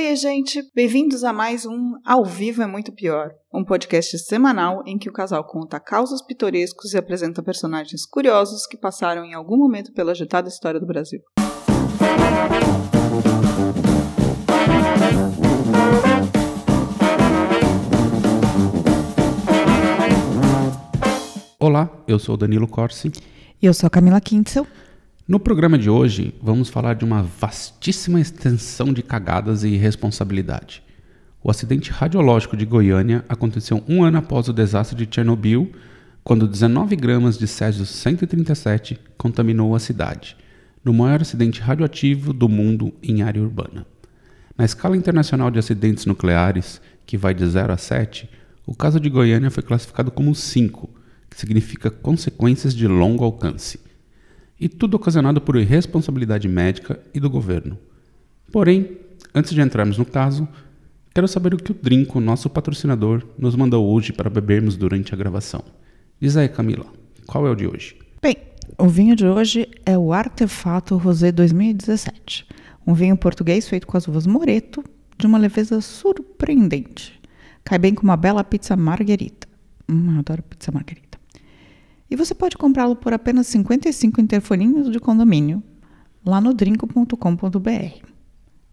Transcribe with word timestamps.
Oi, 0.00 0.14
gente! 0.14 0.62
Bem-vindos 0.76 1.24
a 1.24 1.32
mais 1.32 1.66
um 1.66 1.94
Ao 2.06 2.24
Vivo 2.24 2.62
é 2.62 2.68
Muito 2.68 2.92
Pior, 2.92 3.32
um 3.52 3.64
podcast 3.64 4.16
semanal 4.20 4.84
em 4.86 4.96
que 4.96 5.08
o 5.08 5.12
casal 5.12 5.44
conta 5.44 5.80
causos 5.80 6.22
pitorescos 6.22 6.94
e 6.94 6.96
apresenta 6.96 7.42
personagens 7.42 8.06
curiosos 8.06 8.64
que 8.64 8.76
passaram 8.76 9.24
em 9.24 9.34
algum 9.34 9.56
momento 9.56 9.92
pela 9.92 10.12
agitada 10.12 10.48
história 10.48 10.78
do 10.78 10.86
Brasil. 10.86 11.20
Olá, 21.58 21.90
eu 22.06 22.20
sou 22.20 22.36
Danilo 22.36 22.68
Corsi. 22.68 23.10
E 23.60 23.66
eu 23.66 23.74
sou 23.74 23.88
a 23.88 23.90
Camila 23.90 24.20
Kintzel. 24.20 24.64
No 25.28 25.38
programa 25.38 25.76
de 25.76 25.90
hoje, 25.90 26.34
vamos 26.40 26.70
falar 26.70 26.94
de 26.94 27.04
uma 27.04 27.22
vastíssima 27.22 28.18
extensão 28.18 28.94
de 28.94 29.02
cagadas 29.02 29.62
e 29.62 29.68
irresponsabilidade. 29.68 30.82
O 31.44 31.50
acidente 31.50 31.90
radiológico 31.90 32.56
de 32.56 32.64
Goiânia 32.64 33.22
aconteceu 33.28 33.84
um 33.86 34.02
ano 34.02 34.16
após 34.16 34.48
o 34.48 34.54
desastre 34.54 34.96
de 34.96 35.14
Chernobyl, 35.14 35.70
quando 36.24 36.48
19 36.48 36.96
gramas 36.96 37.36
de 37.36 37.46
Césio 37.46 37.84
137 37.84 38.98
contaminou 39.18 39.74
a 39.74 39.78
cidade, 39.78 40.34
no 40.82 40.94
maior 40.94 41.20
acidente 41.20 41.60
radioativo 41.60 42.32
do 42.32 42.48
mundo 42.48 42.90
em 43.02 43.20
área 43.20 43.42
urbana. 43.42 43.84
Na 44.56 44.64
escala 44.64 44.96
internacional 44.96 45.50
de 45.50 45.58
acidentes 45.58 46.06
nucleares, 46.06 46.80
que 47.04 47.18
vai 47.18 47.34
de 47.34 47.46
0 47.46 47.70
a 47.70 47.76
7, 47.76 48.30
o 48.66 48.74
caso 48.74 48.98
de 48.98 49.10
Goiânia 49.10 49.50
foi 49.50 49.62
classificado 49.62 50.10
como 50.10 50.34
5, 50.34 50.88
que 51.28 51.38
significa 51.38 51.90
consequências 51.90 52.74
de 52.74 52.88
longo 52.88 53.24
alcance 53.24 53.87
e 54.60 54.68
tudo 54.68 54.96
ocasionado 54.96 55.40
por 55.40 55.56
irresponsabilidade 55.56 56.48
médica 56.48 57.00
e 57.14 57.20
do 57.20 57.30
governo. 57.30 57.78
Porém, 58.50 58.98
antes 59.34 59.52
de 59.52 59.60
entrarmos 59.60 59.98
no 59.98 60.04
caso, 60.04 60.48
quero 61.14 61.28
saber 61.28 61.54
o 61.54 61.56
que 61.56 61.72
o 61.72 61.74
Drinco, 61.74 62.20
nosso 62.20 62.48
patrocinador, 62.50 63.22
nos 63.38 63.54
mandou 63.54 63.86
hoje 63.86 64.12
para 64.12 64.30
bebermos 64.30 64.76
durante 64.76 65.14
a 65.14 65.16
gravação. 65.16 65.62
Diz 66.20 66.36
aí, 66.36 66.48
Camila, 66.48 66.86
qual 67.26 67.46
é 67.46 67.50
o 67.50 67.54
de 67.54 67.66
hoje? 67.66 67.96
Bem, 68.20 68.36
o 68.76 68.88
vinho 68.88 69.14
de 69.14 69.26
hoje 69.26 69.68
é 69.86 69.96
o 69.96 70.12
Artefato 70.12 70.96
Rosé 70.96 71.30
2017, 71.30 72.46
um 72.86 72.94
vinho 72.94 73.16
português 73.16 73.68
feito 73.68 73.86
com 73.86 73.96
as 73.96 74.08
uvas 74.08 74.26
Moreto, 74.26 74.82
de 75.16 75.26
uma 75.26 75.38
leveza 75.38 75.80
surpreendente. 75.80 77.20
Cai 77.64 77.78
bem 77.78 77.94
com 77.94 78.02
uma 78.02 78.16
bela 78.16 78.42
pizza 78.42 78.76
marguerita. 78.76 79.46
Hum, 79.88 80.18
adoro 80.18 80.42
pizza 80.42 80.72
marguerita. 80.72 81.07
E 82.10 82.16
você 82.16 82.34
pode 82.34 82.56
comprá-lo 82.56 82.96
por 82.96 83.12
apenas 83.12 83.46
55 83.48 84.20
interfoninhos 84.20 84.90
de 84.90 84.98
condomínio 84.98 85.62
lá 86.24 86.40
no 86.40 86.54
drinco.com.br. 86.54 88.08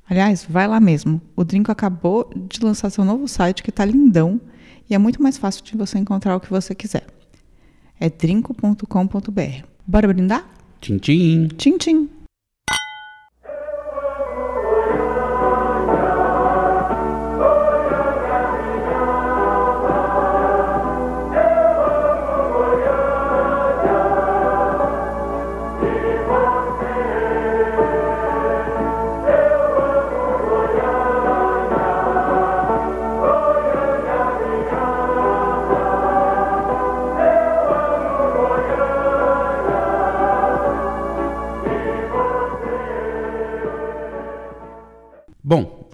Aliás, 0.08 0.46
vai 0.48 0.68
lá 0.68 0.80
mesmo. 0.80 1.20
O 1.36 1.44
Drinco 1.44 1.72
acabou 1.72 2.30
de 2.36 2.64
lançar 2.64 2.90
seu 2.92 3.04
novo 3.04 3.28
site 3.28 3.64
que 3.64 3.72
está 3.72 3.84
lindão 3.84 4.40
e 4.90 4.94
é 4.94 4.98
muito 4.98 5.22
mais 5.22 5.38
fácil 5.38 5.64
de 5.64 5.76
você 5.76 5.98
encontrar 5.98 6.36
o 6.36 6.40
que 6.40 6.50
você 6.50 6.76
quiser. 6.76 7.08
É 8.00 8.10
drinco.com.br. 8.10 9.66
Bora 9.88 10.08
brindar? 10.08 10.48
Tchim, 10.80 10.98
tchim. 10.98 11.48
Tchim, 11.58 11.78
tchim. 11.78 12.10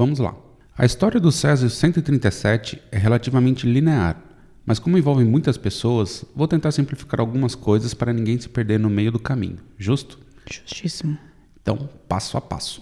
Vamos 0.01 0.17
lá. 0.17 0.35
A 0.75 0.83
história 0.83 1.19
do 1.19 1.31
Césio 1.31 1.69
137 1.69 2.81
é 2.91 2.97
relativamente 2.97 3.67
linear, 3.67 4.19
mas 4.65 4.79
como 4.79 4.97
envolve 4.97 5.23
muitas 5.23 5.57
pessoas, 5.57 6.25
vou 6.35 6.47
tentar 6.47 6.71
simplificar 6.71 7.19
algumas 7.19 7.53
coisas 7.53 7.93
para 7.93 8.11
ninguém 8.11 8.39
se 8.39 8.49
perder 8.49 8.79
no 8.79 8.89
meio 8.89 9.11
do 9.11 9.19
caminho. 9.19 9.59
Justo? 9.77 10.17
Justíssimo. 10.51 11.19
Então, 11.61 11.87
passo 12.07 12.35
a 12.35 12.41
passo. 12.41 12.81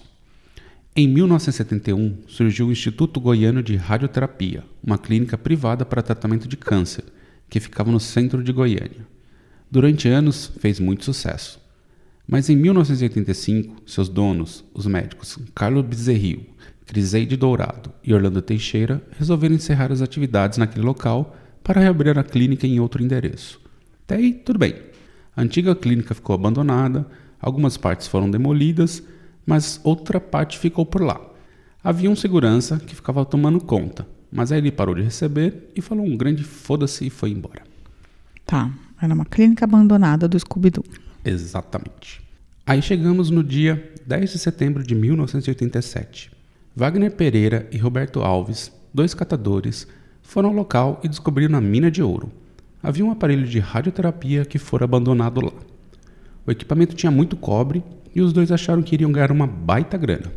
Em 0.96 1.06
1971, 1.06 2.20
surgiu 2.26 2.68
o 2.68 2.72
Instituto 2.72 3.20
Goiano 3.20 3.62
de 3.62 3.76
Radioterapia, 3.76 4.64
uma 4.82 4.96
clínica 4.96 5.36
privada 5.36 5.84
para 5.84 6.00
tratamento 6.00 6.48
de 6.48 6.56
câncer, 6.56 7.04
que 7.50 7.60
ficava 7.60 7.92
no 7.92 8.00
centro 8.00 8.42
de 8.42 8.50
Goiânia. 8.50 9.06
Durante 9.70 10.08
anos, 10.08 10.50
fez 10.58 10.80
muito 10.80 11.04
sucesso. 11.04 11.60
Mas 12.30 12.48
em 12.48 12.54
1985, 12.54 13.82
seus 13.84 14.08
donos, 14.08 14.64
os 14.72 14.86
médicos 14.86 15.36
Carlos 15.52 15.84
Bezerril, 15.84 16.46
Criseide 16.86 17.36
Dourado 17.36 17.90
e 18.04 18.14
Orlando 18.14 18.40
Teixeira, 18.40 19.02
resolveram 19.18 19.56
encerrar 19.56 19.90
as 19.90 20.00
atividades 20.00 20.56
naquele 20.56 20.86
local 20.86 21.36
para 21.64 21.80
reabrir 21.80 22.16
a 22.16 22.22
clínica 22.22 22.68
em 22.68 22.78
outro 22.78 23.02
endereço. 23.02 23.60
Até 24.04 24.14
aí, 24.14 24.32
tudo 24.32 24.60
bem. 24.60 24.76
A 25.36 25.42
antiga 25.42 25.74
clínica 25.74 26.14
ficou 26.14 26.32
abandonada, 26.32 27.04
algumas 27.40 27.76
partes 27.76 28.06
foram 28.06 28.30
demolidas, 28.30 29.02
mas 29.44 29.80
outra 29.82 30.20
parte 30.20 30.56
ficou 30.56 30.86
por 30.86 31.02
lá. 31.02 31.20
Havia 31.82 32.08
um 32.08 32.14
segurança 32.14 32.78
que 32.78 32.94
ficava 32.94 33.24
tomando 33.24 33.58
conta, 33.58 34.06
mas 34.30 34.52
aí 34.52 34.58
ele 34.58 34.70
parou 34.70 34.94
de 34.94 35.02
receber 35.02 35.68
e 35.74 35.82
falou 35.82 36.06
um 36.06 36.16
grande 36.16 36.44
foda-se 36.44 37.04
e 37.04 37.10
foi 37.10 37.30
embora. 37.30 37.64
Tá, 38.46 38.70
era 39.02 39.12
uma 39.12 39.24
clínica 39.24 39.64
abandonada 39.64 40.28
do 40.28 40.38
Scooby-Doo. 40.38 41.09
Exatamente. 41.24 42.22
Aí 42.66 42.80
chegamos 42.80 43.30
no 43.30 43.42
dia 43.42 43.92
10 44.06 44.32
de 44.32 44.38
setembro 44.38 44.82
de 44.82 44.94
1987. 44.94 46.30
Wagner 46.74 47.10
Pereira 47.10 47.68
e 47.70 47.76
Roberto 47.76 48.20
Alves, 48.20 48.72
dois 48.94 49.12
catadores, 49.12 49.86
foram 50.22 50.50
ao 50.50 50.54
local 50.54 51.00
e 51.02 51.08
descobriram 51.08 51.58
a 51.58 51.60
mina 51.60 51.90
de 51.90 52.02
ouro. 52.02 52.30
Havia 52.82 53.04
um 53.04 53.10
aparelho 53.10 53.46
de 53.46 53.58
radioterapia 53.58 54.44
que 54.44 54.58
fora 54.58 54.84
abandonado 54.84 55.40
lá. 55.40 55.52
O 56.46 56.50
equipamento 56.50 56.94
tinha 56.94 57.10
muito 57.10 57.36
cobre 57.36 57.82
e 58.14 58.20
os 58.22 58.32
dois 58.32 58.50
acharam 58.50 58.82
que 58.82 58.94
iriam 58.94 59.12
ganhar 59.12 59.30
uma 59.30 59.46
baita 59.46 59.98
grana. 59.98 60.32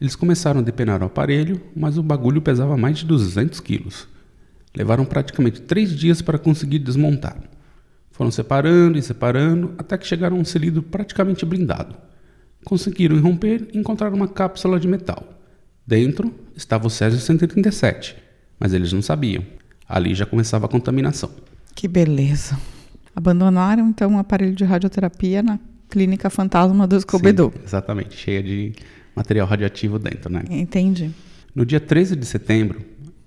Eles 0.00 0.16
começaram 0.16 0.60
a 0.60 0.62
depenar 0.62 1.02
o 1.02 1.06
aparelho, 1.06 1.60
mas 1.74 1.96
o 1.96 2.02
bagulho 2.02 2.42
pesava 2.42 2.76
mais 2.76 2.98
de 2.98 3.06
200 3.06 3.60
quilos. 3.60 4.08
Levaram 4.74 5.04
praticamente 5.04 5.62
três 5.62 5.96
dias 5.96 6.20
para 6.20 6.38
conseguir 6.38 6.80
desmontar. 6.80 7.36
Foram 8.16 8.30
separando 8.30 8.96
e 8.96 9.02
separando 9.02 9.74
até 9.76 9.98
que 9.98 10.06
chegaram 10.06 10.38
a 10.38 10.40
um 10.40 10.44
cilindro 10.44 10.82
praticamente 10.82 11.44
blindado. 11.44 11.94
Conseguiram 12.64 13.20
romper 13.20 13.68
e 13.74 13.78
encontraram 13.78 14.16
uma 14.16 14.26
cápsula 14.26 14.80
de 14.80 14.88
metal. 14.88 15.22
Dentro 15.86 16.32
estava 16.56 16.86
o 16.86 16.90
Césio 16.90 17.20
137, 17.20 18.16
mas 18.58 18.72
eles 18.72 18.90
não 18.90 19.02
sabiam. 19.02 19.44
Ali 19.86 20.14
já 20.14 20.24
começava 20.24 20.64
a 20.64 20.68
contaminação. 20.68 21.28
Que 21.74 21.86
beleza. 21.86 22.58
Abandonaram 23.14 23.86
então 23.90 24.12
um 24.12 24.18
aparelho 24.18 24.54
de 24.54 24.64
radioterapia 24.64 25.42
na 25.42 25.58
clínica 25.90 26.30
fantasma 26.30 26.86
do. 26.86 26.98
Sim, 26.98 27.60
exatamente, 27.62 28.16
cheia 28.16 28.42
de 28.42 28.72
material 29.14 29.46
radioativo 29.46 29.98
dentro, 29.98 30.32
né? 30.32 30.42
Entendi. 30.48 31.10
No 31.54 31.66
dia 31.66 31.80
13 31.80 32.16
de 32.16 32.24
setembro, 32.24 32.80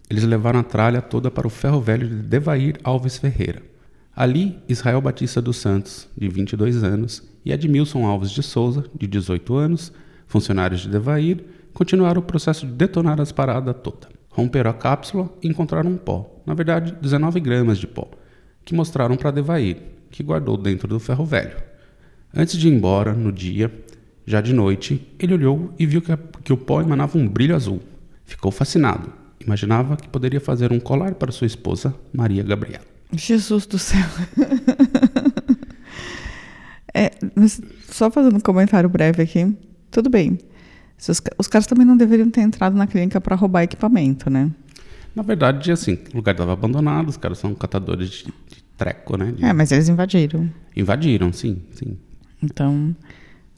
eles 0.09 0.23
levaram 0.23 0.59
a 0.59 0.63
tralha 0.63 0.99
toda 0.99 1.29
para 1.29 1.45
o 1.45 1.49
ferro 1.49 1.79
velho 1.79 2.09
de 2.09 2.23
Devair 2.23 2.79
Alves 2.83 3.19
Ferreira. 3.19 3.68
Ali, 4.19 4.59
Israel 4.67 4.99
Batista 4.99 5.41
dos 5.41 5.55
Santos, 5.55 6.09
de 6.17 6.27
22 6.27 6.83
anos, 6.83 7.23
e 7.45 7.53
Edmilson 7.53 8.05
Alves 8.05 8.31
de 8.31 8.43
Souza, 8.43 8.83
de 8.93 9.07
18 9.07 9.55
anos, 9.55 9.93
funcionários 10.27 10.81
de 10.81 10.89
Devair, 10.89 11.41
continuaram 11.73 12.19
o 12.19 12.25
processo 12.25 12.67
de 12.67 12.73
detonar 12.73 13.21
as 13.21 13.31
paradas 13.31 13.73
toda. 13.81 14.09
Romperam 14.27 14.71
a 14.71 14.73
cápsula 14.73 15.29
e 15.41 15.47
encontraram 15.47 15.91
um 15.91 15.95
pó, 15.95 16.41
na 16.45 16.53
verdade 16.53 16.93
19 17.01 17.39
gramas 17.39 17.77
de 17.77 17.87
pó, 17.87 18.09
que 18.65 18.75
mostraram 18.75 19.15
para 19.15 19.31
Devair, 19.31 19.77
que 20.11 20.21
guardou 20.21 20.57
dentro 20.57 20.85
do 20.85 20.99
ferro 20.99 21.23
velho. 21.23 21.55
Antes 22.35 22.57
de 22.57 22.67
ir 22.67 22.73
embora, 22.73 23.13
no 23.13 23.31
dia, 23.31 23.71
já 24.25 24.41
de 24.41 24.51
noite, 24.51 25.07
ele 25.17 25.33
olhou 25.33 25.73
e 25.79 25.85
viu 25.85 26.01
que, 26.01 26.11
a, 26.11 26.19
que 26.43 26.51
o 26.51 26.57
pó 26.57 26.81
emanava 26.81 27.17
um 27.17 27.25
brilho 27.25 27.55
azul. 27.55 27.79
Ficou 28.25 28.51
fascinado. 28.51 29.13
Imaginava 29.39 29.95
que 29.95 30.09
poderia 30.09 30.41
fazer 30.41 30.73
um 30.73 30.79
colar 30.81 31.15
para 31.15 31.31
sua 31.31 31.47
esposa, 31.47 31.95
Maria 32.11 32.43
Gabriela. 32.43 32.98
Jesus 33.13 33.65
do 33.65 33.77
céu. 33.79 34.05
é, 36.93 37.11
só 37.89 38.11
fazendo 38.11 38.37
um 38.37 38.39
comentário 38.39 38.89
breve 38.89 39.23
aqui. 39.23 39.55
Tudo 39.91 40.09
bem. 40.09 40.37
Os, 40.99 41.21
os 41.37 41.47
caras 41.47 41.65
também 41.65 41.85
não 41.85 41.97
deveriam 41.97 42.29
ter 42.29 42.41
entrado 42.41 42.75
na 42.75 42.85
clínica 42.85 43.19
para 43.19 43.35
roubar 43.35 43.63
equipamento, 43.63 44.29
né? 44.29 44.51
Na 45.15 45.23
verdade, 45.23 45.71
assim, 45.71 45.97
o 46.13 46.17
lugar 46.17 46.33
estava 46.33 46.53
abandonado, 46.53 47.09
os 47.09 47.17
caras 47.17 47.39
são 47.39 47.55
catadores 47.55 48.09
de, 48.09 48.25
de 48.25 48.63
treco, 48.77 49.17
né? 49.17 49.31
De... 49.31 49.43
É, 49.43 49.53
mas 49.53 49.71
eles 49.71 49.89
invadiram. 49.89 50.49
Invadiram, 50.75 51.33
sim, 51.33 51.61
sim. 51.71 51.97
Então, 52.43 52.95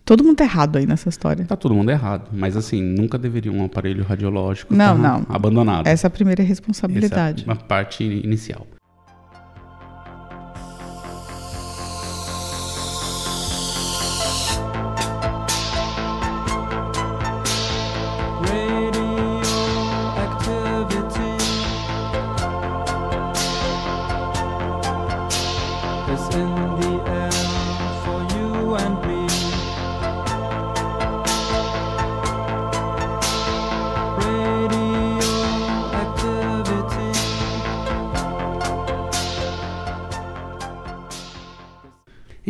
Todo 0.03 0.24
mundo 0.24 0.38
tá 0.38 0.44
errado 0.44 0.77
aí 0.77 0.86
nessa 0.86 1.09
história. 1.09 1.45
Tá 1.45 1.56
todo 1.56 1.74
mundo 1.75 1.89
errado, 1.89 2.31
mas 2.33 2.57
assim, 2.57 2.81
nunca 2.81 3.18
deveria 3.18 3.51
um 3.51 3.63
aparelho 3.63 4.03
radiológico 4.03 4.74
Não, 4.74 4.98
estar 4.98 5.19
não. 5.19 5.25
abandonado. 5.30 5.88
Essa 5.88 6.07
é 6.07 6.09
a 6.09 6.12
primeira 6.12 6.42
Essa 6.42 6.50
responsabilidade. 6.50 7.44
é 7.44 7.45
uma 7.45 7.56
parte 7.56 8.03
inicial. 8.03 8.65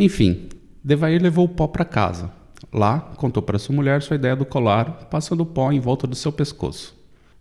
Enfim, 0.02 0.48
Devair 0.82 1.22
levou 1.22 1.44
o 1.44 1.48
pó 1.48 1.68
para 1.68 1.84
casa. 1.84 2.28
Lá, 2.72 2.98
contou 3.16 3.40
para 3.40 3.56
sua 3.56 3.72
mulher 3.72 4.02
sua 4.02 4.16
ideia 4.16 4.34
do 4.34 4.44
colar, 4.44 5.06
passando 5.08 5.42
o 5.42 5.46
pó 5.46 5.70
em 5.70 5.78
volta 5.78 6.08
do 6.08 6.16
seu 6.16 6.32
pescoço. 6.32 6.92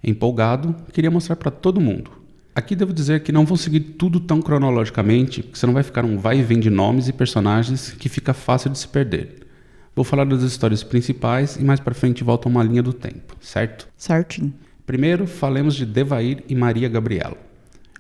Empolgado, 0.04 0.76
queria 0.94 1.10
mostrar 1.10 1.38
para 1.38 1.50
todo 1.50 1.82
mundo. 1.82 2.12
Aqui 2.54 2.76
devo 2.76 2.94
dizer 2.94 3.24
que 3.24 3.32
não 3.32 3.48
vou 3.48 3.58
seguir 3.58 3.80
tudo 3.80 4.20
tão 4.20 4.44
cronologicamente, 4.44 5.42
porque 5.42 5.58
senão 5.58 5.74
vai 5.74 5.82
ficar 5.82 6.06
um 6.06 6.20
vai 6.20 6.38
e 6.38 6.44
vem 6.44 6.60
de 6.60 6.70
nomes 6.70 7.08
e 7.08 7.14
personagens 7.14 7.94
que 7.94 8.08
fica 8.08 8.32
fácil 8.32 8.70
de 8.70 8.78
se 8.78 8.88
perder. 8.88 9.48
Vou 9.96 10.06
falar 10.06 10.26
das 10.26 10.44
histórias 10.44 10.84
principais 10.84 11.56
e 11.56 11.64
mais 11.64 11.80
para 11.80 11.96
frente 11.96 12.24
volta 12.24 12.48
uma 12.48 12.62
linha 12.62 12.84
do 12.84 12.94
tempo, 12.94 13.36
certo? 13.42 13.88
Certinho. 13.98 14.54
Primeiro, 14.86 15.26
falemos 15.26 15.74
de 15.74 15.84
Devair 15.84 16.44
e 16.48 16.54
Maria 16.54 16.88
Gabriela. 16.88 17.38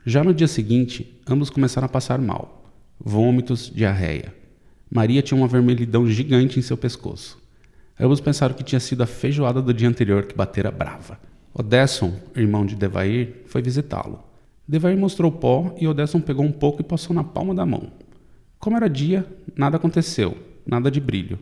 Já 0.05 0.23
no 0.23 0.35
dia 0.35 0.47
seguinte, 0.47 1.19
ambos 1.27 1.49
começaram 1.49 1.87
a 1.87 1.89
passar 1.89 2.21
mal. 2.21 2.63
Vômitos, 3.03 3.71
diarreia. 3.73 4.39
Maria 4.93 5.21
tinha 5.21 5.37
uma 5.37 5.47
vermelhidão 5.47 6.05
gigante 6.05 6.59
em 6.59 6.61
seu 6.61 6.75
pescoço. 6.75 7.41
Ambos 7.97 8.19
pensaram 8.19 8.53
que 8.53 8.63
tinha 8.63 8.79
sido 8.79 9.01
a 9.01 9.05
feijoada 9.05 9.61
do 9.61 9.73
dia 9.73 9.87
anterior 9.87 10.23
que 10.23 10.35
batera 10.35 10.69
brava. 10.69 11.17
Odesson, 11.53 12.13
irmão 12.35 12.65
de 12.65 12.75
Devair, 12.75 13.43
foi 13.45 13.61
visitá-lo. 13.61 14.21
Devair 14.67 14.97
mostrou 14.97 15.31
o 15.31 15.33
pó 15.33 15.73
e 15.79 15.87
Odesson 15.87 16.19
pegou 16.19 16.43
um 16.43 16.51
pouco 16.51 16.81
e 16.81 16.83
passou 16.83 17.15
na 17.15 17.23
palma 17.23 17.55
da 17.55 17.65
mão. 17.65 17.89
Como 18.59 18.75
era 18.75 18.89
dia, 18.89 19.25
nada 19.55 19.77
aconteceu, 19.77 20.37
nada 20.67 20.91
de 20.91 20.99
brilho. 20.99 21.39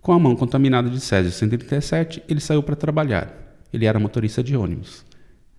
Com 0.00 0.12
a 0.12 0.18
mão 0.18 0.34
contaminada 0.34 0.90
de 0.90 0.98
Césio 0.98 1.30
137, 1.30 2.24
ele 2.28 2.40
saiu 2.40 2.62
para 2.64 2.74
trabalhar. 2.74 3.32
Ele 3.72 3.86
era 3.86 4.00
motorista 4.00 4.42
de 4.42 4.56
ônibus. 4.56 5.04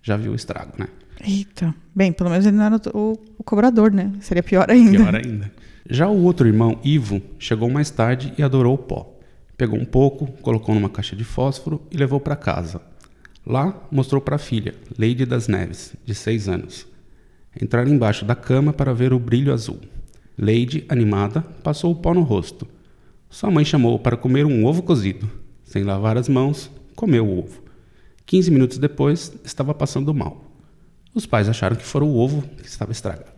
Já 0.02 0.18
viu 0.18 0.32
o 0.32 0.34
estrago, 0.34 0.72
né? 0.78 0.88
Eita. 1.26 1.74
Bem, 1.94 2.12
pelo 2.12 2.28
menos 2.28 2.44
ele 2.44 2.56
não 2.56 2.64
era 2.64 2.80
o, 2.92 3.18
o 3.38 3.42
cobrador, 3.42 3.90
né? 3.90 4.12
Seria 4.20 4.42
pior 4.42 4.70
ainda. 4.70 4.98
Pior 4.98 5.14
ainda. 5.14 5.50
Já 5.88 6.08
o 6.08 6.22
outro 6.22 6.48
irmão, 6.48 6.80
Ivo, 6.82 7.20
chegou 7.38 7.68
mais 7.68 7.90
tarde 7.90 8.32
e 8.38 8.42
adorou 8.42 8.74
o 8.74 8.78
pó. 8.78 9.18
Pegou 9.56 9.78
um 9.78 9.84
pouco, 9.84 10.26
colocou 10.40 10.74
numa 10.74 10.88
caixa 10.88 11.14
de 11.14 11.24
fósforo 11.24 11.82
e 11.90 11.96
levou 11.96 12.18
para 12.18 12.34
casa. 12.34 12.80
Lá, 13.46 13.86
mostrou 13.90 14.18
para 14.18 14.36
a 14.36 14.38
filha, 14.38 14.74
Lady 14.98 15.26
das 15.26 15.46
Neves, 15.46 15.94
de 16.02 16.14
seis 16.14 16.48
anos. 16.48 16.86
Entraram 17.60 17.90
embaixo 17.90 18.24
da 18.24 18.34
cama 18.34 18.72
para 18.72 18.94
ver 18.94 19.12
o 19.12 19.18
brilho 19.18 19.52
azul. 19.52 19.78
Lady, 20.38 20.86
animada, 20.88 21.42
passou 21.62 21.92
o 21.92 21.96
pó 21.96 22.14
no 22.14 22.22
rosto. 22.22 22.66
Sua 23.28 23.50
mãe 23.50 23.64
chamou 23.64 23.98
para 23.98 24.16
comer 24.16 24.46
um 24.46 24.64
ovo 24.64 24.82
cozido. 24.82 25.30
Sem 25.62 25.84
lavar 25.84 26.16
as 26.16 26.30
mãos, 26.30 26.70
comeu 26.96 27.26
o 27.26 27.38
ovo. 27.40 27.62
15 28.24 28.50
minutos 28.50 28.78
depois, 28.78 29.34
estava 29.44 29.74
passando 29.74 30.14
mal. 30.14 30.50
Os 31.14 31.26
pais 31.26 31.46
acharam 31.46 31.76
que 31.76 31.84
fora 31.84 32.04
o 32.04 32.16
ovo 32.16 32.42
que 32.56 32.66
estava 32.66 32.90
estragado. 32.90 33.33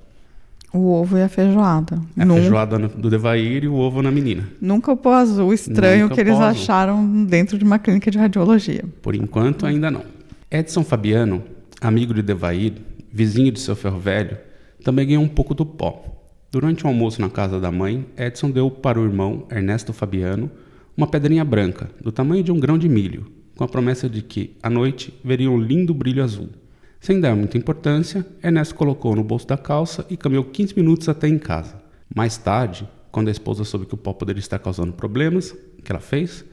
O 0.76 0.92
ovo 0.92 1.16
e 1.16 1.22
a 1.22 1.28
feijoada. 1.28 1.98
A 2.18 2.24
Nun- 2.24 2.36
feijoada 2.36 2.78
do 2.78 3.08
Devair 3.08 3.64
e 3.64 3.68
o 3.68 3.74
ovo 3.74 4.02
na 4.02 4.10
menina. 4.10 4.46
Nunca 4.60 4.92
o 4.92 4.96
pó 4.96 5.14
azul 5.14 5.52
estranho 5.54 6.02
Nunca 6.04 6.14
que 6.16 6.20
eles 6.20 6.34
azul. 6.34 6.44
acharam 6.44 7.24
dentro 7.24 7.56
de 7.56 7.64
uma 7.64 7.78
clínica 7.78 8.10
de 8.10 8.18
radiologia. 8.18 8.84
Por 9.00 9.14
enquanto, 9.14 9.64
ainda 9.64 9.90
não. 9.90 10.02
Edson 10.50 10.84
Fabiano, 10.84 11.42
amigo 11.80 12.12
de 12.12 12.22
Devair, 12.22 12.74
vizinho 13.12 13.50
de 13.50 13.58
seu 13.60 13.74
ferro 13.74 13.98
velho, 13.98 14.36
também 14.84 15.06
ganhou 15.06 15.22
um 15.22 15.28
pouco 15.28 15.54
do 15.54 15.64
pó. 15.64 16.04
Durante 16.52 16.84
o 16.84 16.88
almoço 16.88 17.20
na 17.20 17.28
casa 17.30 17.58
da 17.58 17.70
mãe, 17.72 18.06
Edson 18.16 18.50
deu 18.50 18.70
para 18.70 19.00
o 19.00 19.04
irmão, 19.04 19.44
Ernesto 19.50 19.92
Fabiano, 19.92 20.50
uma 20.96 21.06
pedrinha 21.06 21.44
branca, 21.44 21.90
do 22.02 22.12
tamanho 22.12 22.42
de 22.42 22.52
um 22.52 22.58
grão 22.60 22.78
de 22.78 22.88
milho, 22.88 23.26
com 23.56 23.64
a 23.64 23.68
promessa 23.68 24.08
de 24.08 24.22
que, 24.22 24.56
à 24.62 24.70
noite, 24.70 25.12
veria 25.24 25.50
um 25.50 25.58
lindo 25.58 25.92
brilho 25.92 26.22
azul. 26.22 26.48
Sem 27.06 27.20
dar 27.20 27.36
muita 27.36 27.56
importância, 27.56 28.26
Ernesto 28.42 28.74
colocou 28.74 29.14
no 29.14 29.22
bolso 29.22 29.46
da 29.46 29.56
calça 29.56 30.04
e 30.10 30.16
caminhou 30.16 30.42
15 30.42 30.74
minutos 30.74 31.08
até 31.08 31.28
em 31.28 31.38
casa. 31.38 31.80
Mais 32.12 32.36
tarde, 32.36 32.84
quando 33.12 33.28
a 33.28 33.30
esposa 33.30 33.62
soube 33.62 33.86
que 33.86 33.94
o 33.94 33.96
pó 33.96 34.12
poderia 34.12 34.40
estar 34.40 34.58
causando 34.58 34.92
problemas, 34.92 35.52
o 35.52 35.82
que 35.84 35.92
ela 35.92 36.00
fez? 36.00 36.44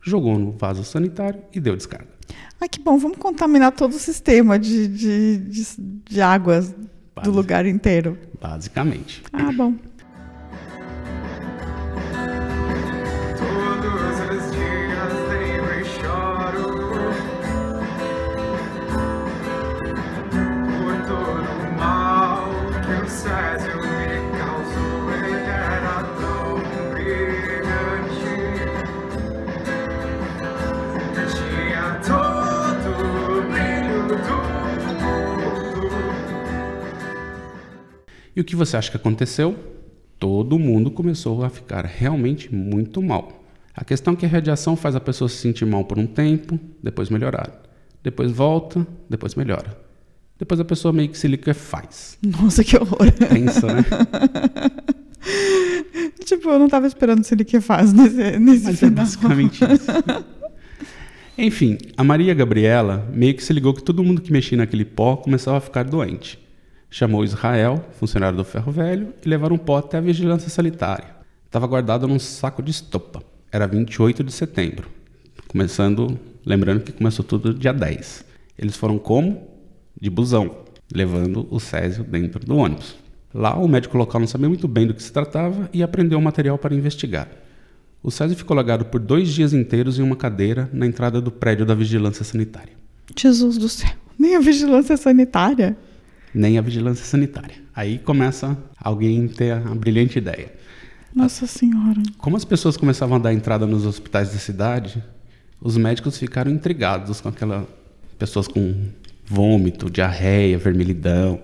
Jogou 0.00 0.36
no 0.36 0.50
vaso 0.58 0.82
sanitário 0.82 1.40
e 1.54 1.60
deu 1.60 1.76
descarga. 1.76 2.08
Ah, 2.60 2.66
que 2.66 2.80
bom, 2.80 2.98
vamos 2.98 3.16
contaminar 3.16 3.70
todo 3.70 3.92
o 3.92 3.98
sistema 4.00 4.58
de, 4.58 4.88
de, 4.88 5.36
de, 5.36 5.64
de 6.10 6.20
águas 6.20 6.74
do 7.22 7.30
lugar 7.30 7.64
inteiro. 7.64 8.18
Basicamente. 8.40 9.22
Ah, 9.32 9.52
bom. 9.52 9.72
E 38.34 38.40
o 38.40 38.44
que 38.44 38.56
você 38.56 38.76
acha 38.76 38.90
que 38.90 38.96
aconteceu? 38.96 39.56
Todo 40.18 40.58
mundo 40.58 40.90
começou 40.90 41.44
a 41.44 41.50
ficar 41.50 41.84
realmente 41.84 42.54
muito 42.54 43.02
mal. 43.02 43.44
A 43.74 43.84
questão 43.84 44.14
é 44.14 44.16
que 44.16 44.26
a 44.26 44.28
radiação 44.28 44.76
faz 44.76 44.94
a 44.94 45.00
pessoa 45.00 45.28
se 45.28 45.36
sentir 45.36 45.64
mal 45.64 45.84
por 45.84 45.98
um 45.98 46.06
tempo, 46.06 46.58
depois 46.82 47.10
melhorar. 47.10 47.50
Depois 48.02 48.30
volta, 48.30 48.86
depois 49.08 49.34
melhora. 49.34 49.76
Depois 50.38 50.60
a 50.60 50.64
pessoa 50.64 50.92
meio 50.92 51.08
que 51.08 51.18
se 51.18 51.28
liquefaz. 51.28 52.18
Nossa, 52.22 52.64
que 52.64 52.76
horror. 52.76 53.12
Pensa, 53.28 53.66
né? 53.72 53.84
tipo, 56.24 56.50
eu 56.50 56.58
não 56.58 56.68
tava 56.68 56.86
esperando 56.86 57.22
se 57.22 57.34
ele 57.34 57.44
que 57.44 57.60
faz 57.60 57.92
nesse, 57.92 58.38
nesse 58.38 58.64
Mas 58.64 58.74
é 58.74 58.76
final. 58.76 58.94
basicamente 58.94 59.64
isso. 59.64 59.86
Enfim, 61.38 61.78
a 61.96 62.04
Maria 62.04 62.34
Gabriela 62.34 63.08
meio 63.12 63.34
que 63.34 63.42
se 63.42 63.52
ligou 63.52 63.72
que 63.72 63.82
todo 63.82 64.02
mundo 64.04 64.20
que 64.20 64.32
mexia 64.32 64.58
naquele 64.58 64.84
pó 64.84 65.16
começava 65.16 65.58
a 65.58 65.60
ficar 65.60 65.84
doente. 65.84 66.38
Chamou 66.94 67.24
Israel, 67.24 67.82
funcionário 67.98 68.36
do 68.36 68.44
ferro 68.44 68.70
velho, 68.70 69.14
e 69.24 69.26
levaram 69.26 69.56
o 69.56 69.58
pó 69.58 69.78
até 69.78 69.96
a 69.96 70.00
vigilância 70.02 70.50
sanitária. 70.50 71.16
Estava 71.46 71.66
guardado 71.66 72.06
num 72.06 72.18
saco 72.18 72.62
de 72.62 72.70
estopa. 72.70 73.22
Era 73.50 73.66
28 73.66 74.22
de 74.22 74.30
setembro. 74.30 74.90
Começando, 75.48 76.20
lembrando 76.44 76.82
que 76.82 76.92
começou 76.92 77.24
tudo 77.24 77.54
dia 77.54 77.72
10. 77.72 78.26
Eles 78.58 78.76
foram 78.76 78.98
como? 78.98 79.48
De 79.98 80.10
busão, 80.10 80.54
levando 80.94 81.48
o 81.50 81.58
Césio 81.58 82.04
dentro 82.04 82.44
do 82.44 82.58
ônibus. 82.58 82.94
Lá, 83.32 83.56
o 83.56 83.66
médico 83.66 83.96
local 83.96 84.20
não 84.20 84.28
sabia 84.28 84.50
muito 84.50 84.68
bem 84.68 84.86
do 84.86 84.92
que 84.92 85.02
se 85.02 85.10
tratava 85.10 85.70
e 85.72 85.82
aprendeu 85.82 86.18
o 86.18 86.22
material 86.22 86.58
para 86.58 86.74
investigar. 86.74 87.26
O 88.02 88.10
Césio 88.10 88.36
ficou 88.36 88.54
largado 88.54 88.84
por 88.84 89.00
dois 89.00 89.30
dias 89.30 89.54
inteiros 89.54 89.98
em 89.98 90.02
uma 90.02 90.14
cadeira 90.14 90.68
na 90.70 90.84
entrada 90.84 91.22
do 91.22 91.30
prédio 91.30 91.64
da 91.64 91.74
vigilância 91.74 92.22
sanitária. 92.22 92.74
Jesus 93.18 93.56
do 93.56 93.70
céu. 93.70 93.92
Nem 94.18 94.36
a 94.36 94.40
vigilância 94.40 94.94
sanitária. 94.98 95.74
Nem 96.34 96.58
a 96.58 96.62
vigilância 96.62 97.04
sanitária. 97.04 97.56
Aí 97.74 97.98
começa 97.98 98.56
alguém 98.78 99.28
ter 99.28 99.52
a 99.52 99.60
brilhante 99.74 100.18
ideia. 100.18 100.52
Nossa 101.14 101.46
senhora. 101.46 102.02
Como 102.16 102.36
as 102.36 102.44
pessoas 102.44 102.76
começavam 102.76 103.16
a 103.16 103.18
dar 103.18 103.34
entrada 103.34 103.66
nos 103.66 103.84
hospitais 103.84 104.32
da 104.32 104.38
cidade, 104.38 105.02
os 105.60 105.76
médicos 105.76 106.18
ficaram 106.18 106.50
intrigados 106.50 107.20
com 107.20 107.28
aquelas 107.28 107.66
pessoas 108.18 108.48
com 108.48 108.74
vômito, 109.26 109.90
diarreia, 109.90 110.58
vermelhidão 110.58 111.40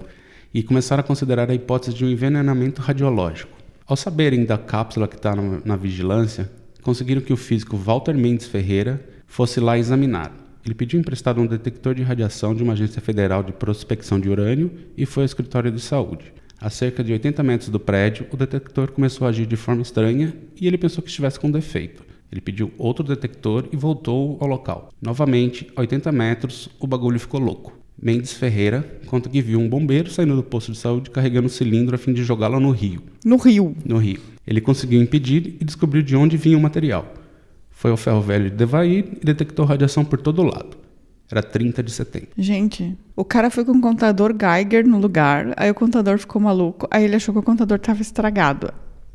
e 0.52 0.62
começaram 0.62 1.00
a 1.00 1.04
considerar 1.04 1.50
a 1.50 1.54
hipótese 1.54 1.96
de 1.96 2.04
um 2.04 2.08
envenenamento 2.08 2.80
radiológico. 2.80 3.52
Ao 3.86 3.96
saberem 3.96 4.44
da 4.44 4.58
cápsula 4.58 5.06
que 5.06 5.16
está 5.16 5.34
na, 5.34 5.60
na 5.64 5.76
vigilância, 5.76 6.50
conseguiram 6.82 7.20
que 7.20 7.32
o 7.32 7.36
físico 7.36 7.76
Walter 7.76 8.14
Mendes 8.14 8.46
Ferreira 8.46 9.02
fosse 9.26 9.60
lá 9.60 9.78
examinar. 9.78 10.32
Ele 10.68 10.74
pediu 10.74 11.00
emprestado 11.00 11.40
um 11.40 11.46
detector 11.46 11.94
de 11.94 12.02
radiação 12.02 12.54
de 12.54 12.62
uma 12.62 12.74
agência 12.74 13.00
federal 13.00 13.42
de 13.42 13.52
prospecção 13.52 14.20
de 14.20 14.28
urânio 14.28 14.70
e 14.98 15.06
foi 15.06 15.22
ao 15.22 15.24
escritório 15.24 15.72
de 15.72 15.80
saúde. 15.80 16.30
A 16.60 16.68
cerca 16.68 17.02
de 17.02 17.10
80 17.10 17.42
metros 17.42 17.70
do 17.70 17.80
prédio, 17.80 18.26
o 18.30 18.36
detector 18.36 18.92
começou 18.92 19.26
a 19.26 19.30
agir 19.30 19.46
de 19.46 19.56
forma 19.56 19.80
estranha 19.80 20.36
e 20.60 20.66
ele 20.66 20.76
pensou 20.76 21.02
que 21.02 21.08
estivesse 21.08 21.40
com 21.40 21.50
defeito. 21.50 22.04
Ele 22.30 22.42
pediu 22.42 22.70
outro 22.76 23.02
detector 23.02 23.66
e 23.72 23.78
voltou 23.78 24.36
ao 24.42 24.46
local. 24.46 24.90
Novamente, 25.00 25.66
a 25.74 25.80
80 25.80 26.12
metros, 26.12 26.68
o 26.78 26.86
bagulho 26.86 27.18
ficou 27.18 27.40
louco. 27.40 27.72
Mendes 27.98 28.34
Ferreira 28.34 29.00
conta 29.06 29.30
que 29.30 29.40
viu 29.40 29.58
um 29.58 29.70
bombeiro 29.70 30.10
saindo 30.10 30.36
do 30.36 30.42
posto 30.42 30.72
de 30.72 30.76
saúde 30.76 31.08
carregando 31.08 31.46
um 31.46 31.50
cilindro 31.50 31.94
a 31.94 31.98
fim 31.98 32.12
de 32.12 32.22
jogá-lo 32.22 32.60
no 32.60 32.72
rio. 32.72 33.02
No 33.24 33.38
Rio. 33.38 33.74
No 33.86 33.96
rio. 33.96 34.20
Ele 34.46 34.60
conseguiu 34.60 35.00
impedir 35.00 35.56
e 35.58 35.64
descobriu 35.64 36.02
de 36.02 36.14
onde 36.14 36.36
vinha 36.36 36.58
o 36.58 36.60
material. 36.60 37.14
Foi 37.78 37.92
ao 37.92 37.96
ferro 37.96 38.20
velho 38.20 38.50
de 38.50 38.56
Devair 38.56 39.04
e 39.22 39.24
detectou 39.24 39.64
radiação 39.64 40.04
por 40.04 40.20
todo 40.20 40.42
lado. 40.42 40.76
Era 41.30 41.40
30 41.40 41.80
de 41.80 41.92
setembro. 41.92 42.30
Gente, 42.36 42.96
o 43.14 43.24
cara 43.24 43.50
foi 43.50 43.64
com 43.64 43.70
um 43.70 43.80
contador 43.80 44.34
Geiger 44.36 44.84
no 44.84 44.98
lugar, 44.98 45.54
aí 45.56 45.70
o 45.70 45.74
contador 45.74 46.18
ficou 46.18 46.42
maluco, 46.42 46.88
aí 46.90 47.04
ele 47.04 47.14
achou 47.14 47.32
que 47.32 47.38
o 47.38 47.42
contador 47.42 47.78
tava 47.78 48.02
estragado. 48.02 48.72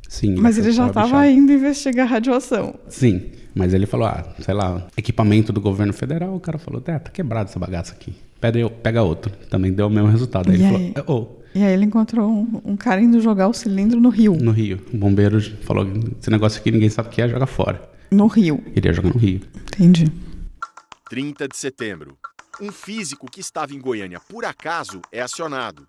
Sim. 0.07 0.35
Mas 0.37 0.57
ele 0.57 0.71
já 0.71 0.87
só 0.87 0.93
tava 0.93 1.07
bichado. 1.07 1.27
indo 1.27 1.51
investigar 1.51 2.05
a 2.07 2.09
radiação. 2.09 2.75
Sim, 2.87 3.23
mas 3.53 3.73
ele 3.73 3.85
falou, 3.85 4.07
ah, 4.07 4.23
sei 4.39 4.53
lá, 4.53 4.87
equipamento 4.95 5.51
do 5.51 5.59
governo 5.59 5.91
federal. 5.91 6.33
O 6.33 6.39
cara 6.39 6.57
falou, 6.57 6.81
é, 6.85 6.99
tá 6.99 7.09
quebrado 7.11 7.49
essa 7.49 7.59
bagaça 7.59 7.91
aqui. 7.93 8.13
Pega, 8.39 8.69
pega 8.69 9.03
outro. 9.03 9.29
Também 9.49 9.73
deu 9.73 9.87
o 9.87 9.89
mesmo 9.89 10.07
resultado. 10.09 10.49
Aí 10.51 10.57
E 10.57 10.63
ele 10.63 10.75
aí? 10.75 10.93
falou, 11.05 11.43
oh, 11.43 11.57
E 11.57 11.63
aí 11.63 11.73
ele 11.73 11.85
encontrou 11.85 12.29
um, 12.31 12.61
um 12.63 12.77
cara 12.77 13.01
indo 13.01 13.19
jogar 13.19 13.47
o 13.49 13.53
cilindro 13.53 13.99
no 13.99 14.09
rio. 14.09 14.37
no 14.39 14.51
rio. 14.51 14.79
O 14.93 14.97
bombeiro 14.97 15.41
falou, 15.63 15.85
esse 16.21 16.29
negócio 16.29 16.61
aqui 16.61 16.71
ninguém 16.71 16.89
sabe 16.89 17.09
o 17.09 17.11
que 17.11 17.21
é, 17.21 17.27
joga 17.27 17.45
fora. 17.47 17.81
No 18.13 18.27
rio. 18.27 18.63
Ele 18.75 18.87
ia 18.87 18.93
jogar 18.93 19.09
no 19.09 19.17
rio. 19.19 19.41
Entendi. 19.75 20.11
30 21.09 21.47
de 21.47 21.57
setembro. 21.57 22.17
Um 22.61 22.71
físico 22.71 23.29
que 23.29 23.39
estava 23.41 23.73
em 23.73 23.79
Goiânia 23.79 24.19
por 24.29 24.45
acaso 24.45 25.01
é 25.11 25.21
acionado. 25.21 25.87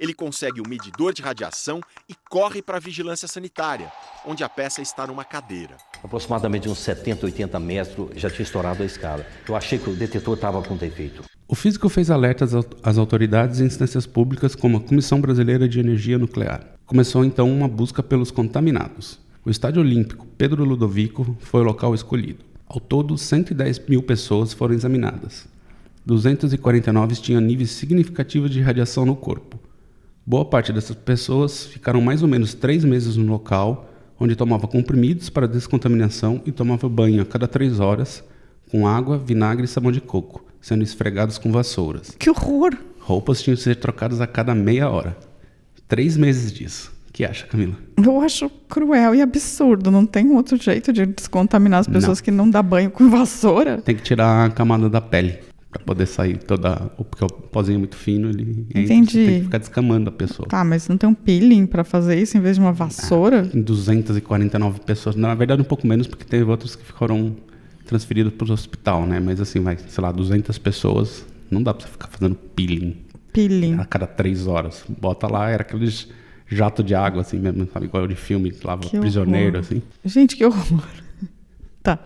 Ele 0.00 0.14
consegue 0.14 0.60
um 0.60 0.68
medidor 0.68 1.12
de 1.12 1.20
radiação 1.22 1.80
e 2.08 2.14
corre 2.30 2.62
para 2.62 2.76
a 2.76 2.80
vigilância 2.80 3.26
sanitária, 3.26 3.90
onde 4.24 4.44
a 4.44 4.48
peça 4.48 4.80
está 4.80 5.04
numa 5.06 5.24
cadeira. 5.24 5.76
Aproximadamente 6.04 6.68
uns 6.68 6.78
70, 6.78 7.26
80 7.26 7.58
metros 7.58 8.08
já 8.14 8.30
tinha 8.30 8.44
estourado 8.44 8.82
a 8.82 8.86
escala. 8.86 9.26
Eu 9.48 9.56
achei 9.56 9.76
que 9.76 9.90
o 9.90 9.96
detetor 9.96 10.34
estava 10.36 10.62
com 10.62 10.76
defeito. 10.76 11.24
O 11.48 11.54
físico 11.56 11.88
fez 11.88 12.10
alertas 12.10 12.54
às- 12.54 12.66
às 12.82 12.96
autoridades 12.96 13.58
e 13.58 13.64
instâncias 13.64 14.06
públicas 14.06 14.54
como 14.54 14.76
a 14.76 14.80
Comissão 14.80 15.20
Brasileira 15.20 15.68
de 15.68 15.80
Energia 15.80 16.16
Nuclear. 16.16 16.64
Começou 16.86 17.24
então 17.24 17.50
uma 17.50 17.66
busca 17.66 18.00
pelos 18.02 18.30
contaminados. 18.30 19.18
O 19.48 19.50
Estádio 19.50 19.80
Olímpico 19.80 20.26
Pedro 20.36 20.62
Ludovico 20.62 21.34
foi 21.40 21.62
o 21.62 21.64
local 21.64 21.94
escolhido. 21.94 22.44
Ao 22.66 22.78
todo, 22.78 23.16
110 23.16 23.80
mil 23.88 24.02
pessoas 24.02 24.52
foram 24.52 24.74
examinadas. 24.74 25.48
249 26.04 27.14
tinham 27.16 27.40
níveis 27.40 27.70
significativos 27.70 28.50
de 28.50 28.60
radiação 28.60 29.06
no 29.06 29.16
corpo. 29.16 29.58
Boa 30.26 30.44
parte 30.44 30.70
dessas 30.70 30.94
pessoas 30.94 31.64
ficaram 31.64 31.98
mais 31.98 32.22
ou 32.22 32.28
menos 32.28 32.52
três 32.52 32.84
meses 32.84 33.16
no 33.16 33.24
local, 33.32 33.90
onde 34.20 34.36
tomava 34.36 34.68
comprimidos 34.68 35.30
para 35.30 35.48
descontaminação 35.48 36.42
e 36.44 36.52
tomava 36.52 36.86
banho 36.86 37.22
a 37.22 37.24
cada 37.24 37.48
três 37.48 37.80
horas 37.80 38.22
com 38.70 38.86
água, 38.86 39.16
vinagre 39.16 39.64
e 39.64 39.68
sabão 39.68 39.90
de 39.90 40.02
coco, 40.02 40.44
sendo 40.60 40.84
esfregados 40.84 41.38
com 41.38 41.50
vassouras. 41.50 42.14
Que 42.18 42.28
horror! 42.28 42.76
Roupas 43.00 43.40
tinham 43.40 43.56
que 43.56 43.62
ser 43.62 43.76
trocadas 43.76 44.20
a 44.20 44.26
cada 44.26 44.54
meia 44.54 44.90
hora. 44.90 45.16
Três 45.88 46.18
meses 46.18 46.52
disso. 46.52 46.97
O 47.18 47.20
que 47.20 47.24
acha, 47.24 47.46
Camila? 47.48 47.74
Eu 47.96 48.20
acho 48.20 48.48
cruel 48.68 49.12
e 49.12 49.20
absurdo. 49.20 49.90
Não 49.90 50.06
tem 50.06 50.30
outro 50.30 50.56
jeito 50.56 50.92
de 50.92 51.04
descontaminar 51.04 51.80
as 51.80 51.88
pessoas 51.88 52.18
Não. 52.20 52.24
que 52.24 52.30
não 52.30 52.48
dá 52.48 52.62
banho 52.62 52.92
com 52.92 53.10
vassoura. 53.10 53.78
Tem 53.78 53.96
que 53.96 54.02
tirar 54.02 54.46
a 54.46 54.50
camada 54.50 54.88
da 54.88 55.00
pele 55.00 55.36
para 55.68 55.82
poder 55.82 56.06
sair 56.06 56.36
toda. 56.38 56.76
Porque 56.96 57.24
o 57.24 57.26
pozinho 57.26 57.74
é 57.74 57.78
muito 57.80 57.96
fino, 57.96 58.30
ele 58.30 58.64
entra, 58.70 58.80
Entendi. 58.82 59.10
você 59.10 59.26
tem 59.26 59.38
que 59.40 59.44
ficar 59.46 59.58
descamando 59.58 60.08
a 60.10 60.12
pessoa. 60.12 60.48
Tá, 60.48 60.62
mas 60.62 60.86
não 60.86 60.96
tem 60.96 61.08
um 61.10 61.14
peeling 61.14 61.66
pra 61.66 61.82
fazer 61.82 62.16
isso 62.22 62.36
em 62.38 62.40
vez 62.40 62.54
de 62.54 62.62
uma 62.62 62.72
vassoura? 62.72 63.50
Em 63.52 63.60
249 63.62 64.78
pessoas. 64.82 65.16
Na 65.16 65.34
verdade, 65.34 65.60
um 65.60 65.64
pouco 65.64 65.88
menos, 65.88 66.06
porque 66.06 66.24
teve 66.24 66.48
outros 66.48 66.76
que 66.76 66.84
foram 66.84 67.34
transferidos 67.84 68.32
para 68.34 68.48
o 68.48 68.52
hospital, 68.52 69.04
né? 69.06 69.18
Mas 69.18 69.40
assim, 69.40 69.58
vai, 69.58 69.76
sei 69.76 70.02
lá, 70.04 70.12
200 70.12 70.56
pessoas. 70.58 71.26
Não 71.50 71.64
dá 71.64 71.74
para 71.74 71.84
você 71.84 71.90
ficar 71.90 72.06
fazendo 72.06 72.36
peeling 72.36 72.96
Peeling. 73.32 73.74
a 73.80 73.84
cada 73.84 74.06
três 74.06 74.46
horas. 74.46 74.84
Bota 74.88 75.26
lá, 75.26 75.50
era 75.50 75.62
aqueles 75.62 76.06
jato 76.48 76.82
de 76.82 76.94
água, 76.94 77.22
assim 77.22 77.38
mesmo, 77.38 77.66
sabe? 77.72 77.86
Igual 77.86 78.06
de 78.06 78.14
filme, 78.14 78.50
que 78.50 78.66
lava 78.66 78.82
Que 78.82 78.98
prisioneiro, 78.98 79.58
horror. 79.58 79.60
assim. 79.60 79.82
Gente, 80.04 80.36
que 80.36 80.44
horror. 80.44 80.82
Tá. 81.82 81.98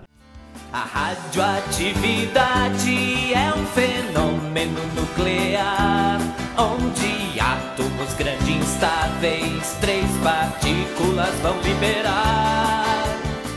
A 0.73 0.85
radioatividade 0.85 3.33
é 3.35 3.53
um 3.57 3.65
fenômeno 3.67 4.81
nuclear 4.95 6.21
onde 6.59 7.41
átomos 7.41 8.15
grandes 8.15 8.49
instáveis 8.49 9.77
três 9.81 10.07
partículas 10.23 11.35
vão 11.41 11.61
liberar. 11.63 13.05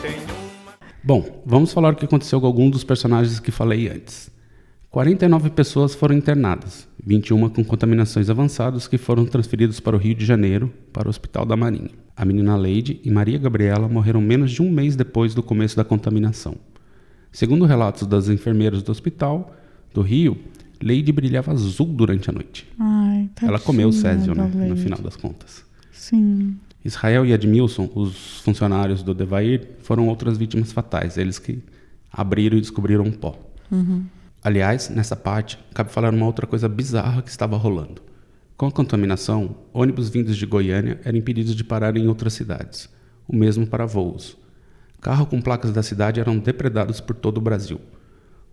Tem 0.01 0.15
uma 0.15 0.73
Bom, 1.03 1.41
vamos 1.45 1.73
falar 1.73 1.93
o 1.93 1.95
que 1.95 2.05
aconteceu 2.05 2.39
com 2.39 2.47
algum 2.47 2.69
dos 2.69 2.83
personagens 2.83 3.39
que 3.39 3.51
falei 3.51 3.89
antes. 3.89 4.29
49 4.95 5.49
pessoas 5.49 5.93
foram 5.93 6.15
internadas, 6.15 6.87
21 7.05 7.49
com 7.49 7.65
contaminações 7.65 8.29
avançadas 8.29 8.87
que 8.87 8.97
foram 8.97 9.25
transferidas 9.25 9.77
para 9.77 9.93
o 9.93 9.99
Rio 9.99 10.15
de 10.15 10.25
Janeiro, 10.25 10.71
para 10.93 11.05
o 11.05 11.09
Hospital 11.09 11.45
da 11.45 11.57
Marinha. 11.57 11.89
A 12.15 12.23
menina 12.23 12.55
Leide 12.55 13.01
e 13.03 13.11
Maria 13.11 13.37
Gabriela 13.37 13.89
morreram 13.89 14.21
menos 14.21 14.53
de 14.53 14.61
um 14.61 14.71
mês 14.71 14.95
depois 14.95 15.35
do 15.35 15.43
começo 15.43 15.75
da 15.75 15.83
contaminação. 15.83 16.55
Segundo 17.29 17.65
relatos 17.65 18.07
das 18.07 18.29
enfermeiras 18.29 18.81
do 18.81 18.89
hospital 18.89 19.53
do 19.93 20.01
Rio, 20.01 20.37
Leide 20.81 21.11
brilhava 21.11 21.51
azul 21.51 21.87
durante 21.87 22.29
a 22.29 22.33
noite. 22.33 22.65
Ai, 22.79 23.29
Ela 23.41 23.59
comeu 23.59 23.89
o 23.89 23.91
tadinha 23.91 24.13
césio, 24.13 24.33
né, 24.33 24.49
no 24.69 24.77
final 24.77 24.99
das 24.99 25.17
contas. 25.17 25.65
Sim. 25.91 26.55
Israel 26.85 27.25
e 27.25 27.33
Edmilson, 27.33 27.91
os 27.93 28.39
funcionários 28.39 29.03
do 29.03 29.13
Devair, 29.13 29.71
foram 29.81 30.07
outras 30.07 30.37
vítimas 30.37 30.71
fatais, 30.71 31.17
eles 31.17 31.37
que 31.37 31.59
abriram 32.13 32.57
e 32.57 32.61
descobriram 32.61 33.03
um 33.03 33.11
pó. 33.11 33.37
Aliás, 34.45 34.89
nessa 34.89 35.15
parte, 35.15 35.57
cabe 35.73 35.91
falar 35.91 36.13
uma 36.13 36.27
outra 36.27 36.45
coisa 36.45 36.69
bizarra 36.69 37.23
que 37.23 37.31
estava 37.31 37.57
rolando. 37.57 38.03
Com 38.55 38.67
a 38.67 38.71
contaminação, 38.71 39.55
ônibus 39.73 40.07
vindos 40.07 40.37
de 40.37 40.45
Goiânia 40.45 41.01
eram 41.03 41.17
impedidos 41.17 41.55
de 41.55 41.63
parar 41.63 41.97
em 41.97 42.07
outras 42.07 42.33
cidades, 42.33 42.87
o 43.27 43.35
mesmo 43.35 43.65
para 43.65 43.87
voos. 43.87 44.37
Carros 45.01 45.29
com 45.29 45.41
placas 45.41 45.71
da 45.71 45.81
cidade 45.81 46.19
eram 46.19 46.37
depredados 46.37 47.01
por 47.01 47.15
todo 47.15 47.39
o 47.39 47.41
Brasil. 47.41 47.81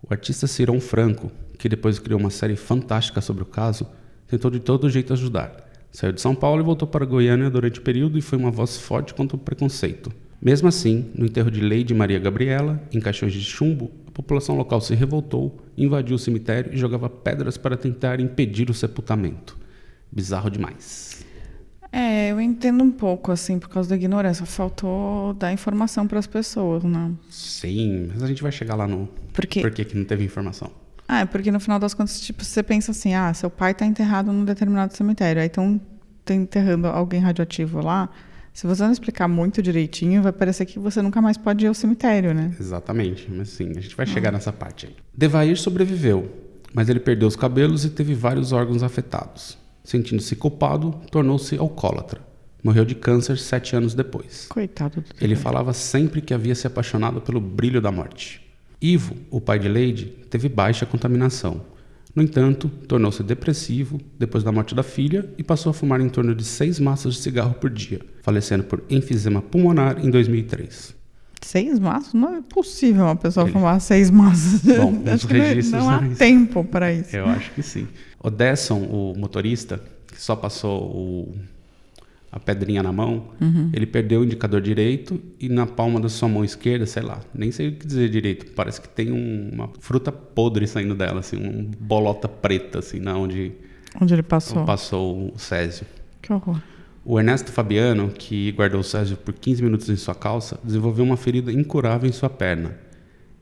O 0.01 0.11
artista 0.11 0.47
Cirão 0.47 0.81
Franco, 0.81 1.31
que 1.59 1.69
depois 1.69 1.99
criou 1.99 2.19
uma 2.19 2.31
série 2.31 2.55
fantástica 2.55 3.21
sobre 3.21 3.43
o 3.43 3.45
caso, 3.45 3.85
tentou 4.25 4.49
de 4.49 4.59
todo 4.59 4.89
jeito 4.89 5.13
ajudar. 5.13 5.69
Saiu 5.91 6.11
de 6.11 6.21
São 6.21 6.33
Paulo 6.33 6.63
e 6.63 6.65
voltou 6.65 6.87
para 6.87 7.05
Goiânia 7.05 7.51
durante 7.51 7.79
o 7.79 7.83
período 7.83 8.17
e 8.17 8.21
foi 8.23 8.39
uma 8.39 8.49
voz 8.49 8.79
forte 8.79 9.13
contra 9.13 9.37
o 9.37 9.39
preconceito. 9.39 10.11
Mesmo 10.43 10.67
assim, 10.67 11.09
no 11.15 11.25
enterro 11.25 11.49
de 11.49 11.61
Leide 11.61 11.93
Maria 11.93 12.19
Gabriela, 12.19 12.81
em 12.91 12.99
caixões 12.99 13.31
de 13.31 13.41
chumbo, 13.41 13.91
a 14.07 14.11
população 14.11 14.57
local 14.57 14.81
se 14.81 14.93
revoltou, 14.93 15.63
invadiu 15.77 16.15
o 16.17 16.19
cemitério 16.19 16.73
e 16.73 16.77
jogava 16.77 17.09
pedras 17.09 17.57
para 17.57 17.77
tentar 17.77 18.19
impedir 18.19 18.69
o 18.69 18.73
sepultamento. 18.73 19.57
Bizarro 20.11 20.49
demais. 20.49 21.23
É, 21.91 22.29
eu 22.31 22.41
entendo 22.41 22.83
um 22.83 22.91
pouco, 22.91 23.31
assim, 23.31 23.57
por 23.57 23.69
causa 23.69 23.89
da 23.89 23.95
ignorância. 23.95 24.45
Faltou 24.45 25.33
dar 25.35 25.53
informação 25.53 26.07
para 26.07 26.19
as 26.19 26.27
pessoas, 26.27 26.83
né? 26.83 27.11
Sim, 27.29 28.09
mas 28.13 28.21
a 28.23 28.27
gente 28.27 28.41
vai 28.43 28.51
chegar 28.51 28.75
lá 28.75 28.85
no 28.87 29.07
Porque- 29.31 29.61
por 29.61 29.71
que 29.71 29.85
que 29.85 29.95
não 29.97 30.03
teve 30.03 30.25
informação. 30.25 30.69
Ah, 31.07 31.19
é 31.21 31.25
porque 31.25 31.51
no 31.51 31.59
final 31.59 31.79
das 31.79 31.93
contas, 31.93 32.19
tipo, 32.19 32.43
você 32.43 32.63
pensa 32.63 32.91
assim, 32.91 33.13
ah, 33.13 33.33
seu 33.33 33.49
pai 33.49 33.73
tá 33.73 33.85
enterrado 33.85 34.31
num 34.33 34.43
determinado 34.43 34.93
cemitério, 34.95 35.41
aí 35.41 35.47
estão 35.47 35.79
enterrando 36.29 36.87
alguém 36.87 37.21
radioativo 37.21 37.79
lá. 37.81 38.09
Se 38.53 38.67
você 38.67 38.83
não 38.83 38.91
explicar 38.91 39.27
muito 39.27 39.63
direitinho, 39.63 40.21
vai 40.21 40.31
parecer 40.31 40.65
que 40.65 40.77
você 40.77 41.01
nunca 41.01 41.19
mais 41.19 41.37
pode 41.37 41.65
ir 41.65 41.67
ao 41.67 41.73
cemitério, 41.73 42.33
né? 42.35 42.55
Exatamente, 42.59 43.29
mas 43.31 43.49
sim, 43.49 43.71
a 43.71 43.81
gente 43.81 43.95
vai 43.95 44.05
chegar 44.05 44.31
nessa 44.31 44.53
parte 44.53 44.85
aí. 44.85 44.95
Devair 45.17 45.57
sobreviveu, 45.57 46.31
mas 46.71 46.87
ele 46.87 46.99
perdeu 46.99 47.27
os 47.27 47.35
cabelos 47.35 47.83
e 47.83 47.89
teve 47.89 48.13
vários 48.13 48.51
órgãos 48.51 48.83
afetados. 48.83 49.57
Sentindo-se 49.83 50.35
culpado, 50.35 51.01
tornou-se 51.09 51.57
alcoólatra. 51.57 52.21
Morreu 52.63 52.85
de 52.85 52.95
câncer 52.95 53.37
sete 53.37 53.75
anos 53.75 53.95
depois. 53.95 54.45
Coitado 54.47 55.01
do 55.01 55.07
Ele 55.19 55.35
falava 55.35 55.73
sempre 55.73 56.21
que 56.21 56.33
havia 56.33 56.55
se 56.55 56.67
apaixonado 56.67 57.19
pelo 57.19 57.41
brilho 57.41 57.81
da 57.81 57.91
morte. 57.91 58.41
Ivo, 58.79 59.15
o 59.31 59.41
pai 59.41 59.59
de 59.59 59.67
Lady, 59.67 60.05
teve 60.29 60.47
baixa 60.47 60.85
contaminação. 60.85 61.65
No 62.15 62.21
entanto, 62.21 62.69
tornou-se 62.87 63.23
depressivo 63.23 63.99
depois 64.19 64.43
da 64.43 64.51
morte 64.51 64.75
da 64.75 64.83
filha 64.83 65.27
e 65.37 65.43
passou 65.43 65.71
a 65.71 65.73
fumar 65.73 65.99
em 65.99 66.09
torno 66.09 66.35
de 66.35 66.43
seis 66.43 66.79
maços 66.79 67.15
de 67.15 67.21
cigarro 67.21 67.55
por 67.55 67.69
dia, 67.71 68.01
falecendo 68.21 68.63
por 68.63 68.83
enfisema 68.89 69.41
pulmonar 69.41 69.97
em 70.05 70.09
2003. 70.11 70.93
Seis 71.41 71.79
maços? 71.79 72.13
Não 72.13 72.35
é 72.35 72.41
possível 72.41 73.05
uma 73.05 73.15
pessoa 73.15 73.45
Ele- 73.45 73.53
fumar 73.53 73.81
seis 73.81 74.09
maços. 74.11 74.61
Bom, 74.61 75.01
Acho 75.11 75.27
que 75.27 75.33
não- 75.33 75.39
registros 75.41 75.83
não 75.83 75.89
há 75.89 76.07
isso. 76.07 76.17
tempo 76.17 76.63
para 76.63 76.93
isso. 76.93 77.15
Eu 77.15 77.25
acho 77.25 77.51
que 77.51 77.63
sim. 77.63 77.87
O 78.19 78.29
Desson, 78.29 78.79
o 78.83 79.13
motorista, 79.17 79.81
que 80.07 80.21
só 80.21 80.35
passou 80.35 80.83
o- 80.83 81.35
a 82.35 82.39
pedrinha 82.39 82.81
na 82.81 82.91
mão, 82.91 83.27
ele 83.71 83.85
perdeu 83.85 84.21
o 84.21 84.25
indicador 84.25 84.59
direito 84.59 85.21
e 85.39 85.47
na 85.47 85.67
palma 85.67 85.99
da 85.99 86.09
sua 86.09 86.27
mão 86.27 86.43
esquerda, 86.43 86.85
sei 86.87 87.03
lá, 87.03 87.19
nem 87.33 87.51
sei 87.51 87.67
o 87.69 87.71
que 87.75 87.85
dizer 87.85 88.09
direito, 88.09 88.51
parece 88.53 88.81
que 88.81 88.89
tem 88.89 89.11
um- 89.11 89.51
uma 89.53 89.69
fruta 89.79 90.11
podre 90.11 90.65
saindo 90.67 90.95
dela, 90.95 91.19
assim, 91.19 91.37
uma 91.37 91.69
bolota 91.79 92.27
preta, 92.27 92.79
assim, 92.79 92.99
na 92.99 93.15
onde 93.15 93.51
Onde 94.01 94.13
ele 94.15 94.23
passou? 94.23 94.65
passou 94.65 95.31
o 95.35 95.37
Césio. 95.37 95.85
Que 96.21 96.33
horror. 96.33 96.59
O 97.05 97.19
Ernesto 97.19 97.51
Fabiano, 97.51 98.09
que 98.09 98.51
guardou 98.53 98.79
o 98.79 98.83
Césio 98.83 99.15
por 99.17 99.33
15 99.35 99.61
minutos 99.61 99.87
em 99.89 99.95
sua 99.95 100.15
calça, 100.15 100.59
desenvolveu 100.63 101.05
uma 101.05 101.17
ferida 101.17 101.51
incurável 101.51 102.09
em 102.09 102.13
sua 102.13 102.29
perna. 102.31 102.75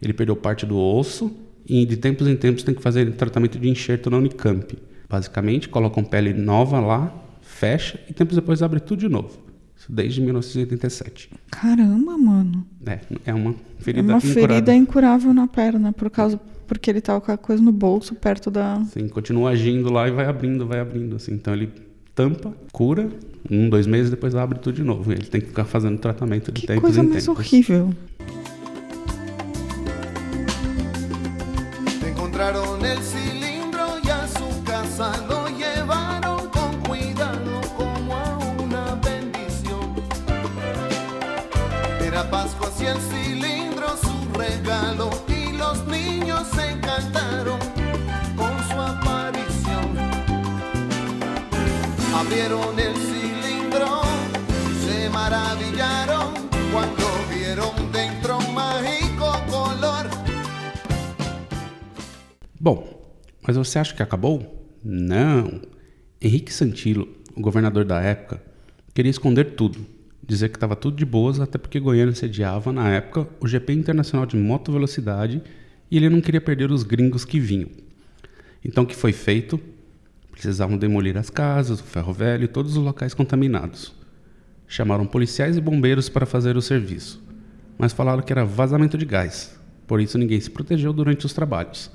Ele 0.01 0.11
perdeu 0.13 0.35
parte 0.35 0.65
do 0.65 0.77
osso 0.77 1.31
e 1.65 1.85
de 1.85 1.95
tempos 1.95 2.27
em 2.27 2.35
tempos 2.35 2.63
tem 2.63 2.73
que 2.75 2.81
fazer 2.81 3.09
tratamento 3.13 3.57
de 3.57 3.69
enxerto 3.69 4.09
na 4.09 4.17
Unicamp. 4.17 4.77
Basicamente, 5.07 5.69
colocam 5.69 6.03
pele 6.03 6.33
nova 6.33 6.79
lá, 6.79 7.13
fecha 7.61 7.99
e 8.09 8.13
tempos 8.13 8.35
depois 8.35 8.63
abre 8.63 8.79
tudo 8.79 8.99
de 9.01 9.07
novo. 9.09 9.37
Isso 9.77 9.91
desde 9.91 10.19
1987. 10.19 11.29
Caramba, 11.51 12.17
mano. 12.17 12.65
É, 12.85 12.99
é 13.25 13.33
uma 13.33 13.51
É 13.51 13.55
ferida 13.83 14.01
uma 14.13 14.17
incurável. 14.17 14.33
ferida 14.47 14.73
incurável 14.73 15.33
na 15.33 15.47
perna, 15.47 15.93
por 15.93 16.09
causa 16.09 16.39
porque 16.67 16.89
ele 16.89 17.01
tava 17.01 17.21
com 17.21 17.31
a 17.31 17.37
coisa 17.37 17.61
no 17.61 17.71
bolso 17.71 18.15
perto 18.15 18.49
da. 18.49 18.75
Assim, 18.77 19.07
continua 19.09 19.51
agindo 19.51 19.91
lá 19.91 20.07
e 20.07 20.11
vai 20.11 20.25
abrindo, 20.25 20.65
vai 20.65 20.79
abrindo. 20.79 21.15
Assim. 21.17 21.33
Então 21.33 21.53
ele 21.53 21.69
tampa, 22.15 22.51
cura, 22.71 23.09
um, 23.49 23.69
dois 23.69 23.85
meses, 23.85 24.09
depois 24.09 24.33
abre 24.35 24.57
tudo 24.57 24.75
de 24.75 24.83
novo. 24.83 25.11
E 25.11 25.15
ele 25.15 25.25
tem 25.27 25.39
que 25.41 25.47
ficar 25.47 25.65
fazendo 25.65 25.99
tratamento 25.99 26.51
de 26.51 26.61
Que 26.61 26.67
tempos 26.67 26.81
coisa 26.81 27.01
em 27.03 27.07
mais 27.09 27.25
tempos. 27.25 27.39
horrível. 27.45 27.93
El 32.83 32.97
cilindro 33.03 33.40
Abrieron 52.21 52.79
el 52.79 52.95
cilindro 52.97 54.03
se 54.85 55.09
maravillaron 55.09 56.31
cuando 56.71 57.03
vieron 57.33 57.73
dentro 57.91 58.37
un 58.37 58.53
mágico 58.53 59.31
color. 59.49 60.07
Bom, 62.59 63.17
mas 63.41 63.57
você 63.57 63.79
acha 63.79 63.95
que 63.95 64.03
acabou? 64.03 64.69
Não. 64.83 65.61
Henrique 66.21 66.53
Santilo, 66.53 67.07
o 67.35 67.41
governador 67.41 67.85
da 67.85 67.99
época, 67.99 68.39
queria 68.93 69.09
esconder 69.09 69.55
tudo. 69.55 69.79
Dizer 70.21 70.49
que 70.49 70.57
estava 70.57 70.75
tudo 70.75 70.97
de 70.97 71.05
boas, 71.05 71.39
até 71.39 71.57
porque 71.57 71.79
Goiânia 71.79 72.13
sediava, 72.13 72.71
na 72.71 72.87
época, 72.91 73.27
o 73.39 73.47
GP 73.47 73.73
Internacional 73.73 74.27
de 74.27 74.37
Moto 74.37 74.71
Velocidade 74.71 75.41
e 75.89 75.97
ele 75.97 76.07
não 76.07 76.21
queria 76.21 76.39
perder 76.39 76.71
os 76.71 76.83
gringos 76.83 77.25
que 77.25 77.39
vinham. 77.39 77.69
Então, 78.63 78.83
o 78.83 78.87
que 78.87 78.95
foi 78.95 79.11
feito? 79.11 79.59
Precisavam 80.41 80.75
demolir 80.75 81.15
as 81.19 81.29
casas, 81.29 81.79
o 81.79 81.83
ferro 81.83 82.11
velho 82.11 82.45
e 82.45 82.47
todos 82.47 82.75
os 82.75 82.83
locais 82.83 83.13
contaminados. 83.13 83.93
Chamaram 84.67 85.05
policiais 85.05 85.55
e 85.55 85.61
bombeiros 85.61 86.09
para 86.09 86.25
fazer 86.25 86.57
o 86.57 86.61
serviço, 86.63 87.23
mas 87.77 87.93
falaram 87.93 88.23
que 88.23 88.33
era 88.33 88.43
vazamento 88.43 88.97
de 88.97 89.05
gás, 89.05 89.55
por 89.85 90.01
isso 90.01 90.17
ninguém 90.17 90.41
se 90.41 90.49
protegeu 90.49 90.91
durante 90.91 91.27
os 91.27 91.33
trabalhos. 91.33 91.91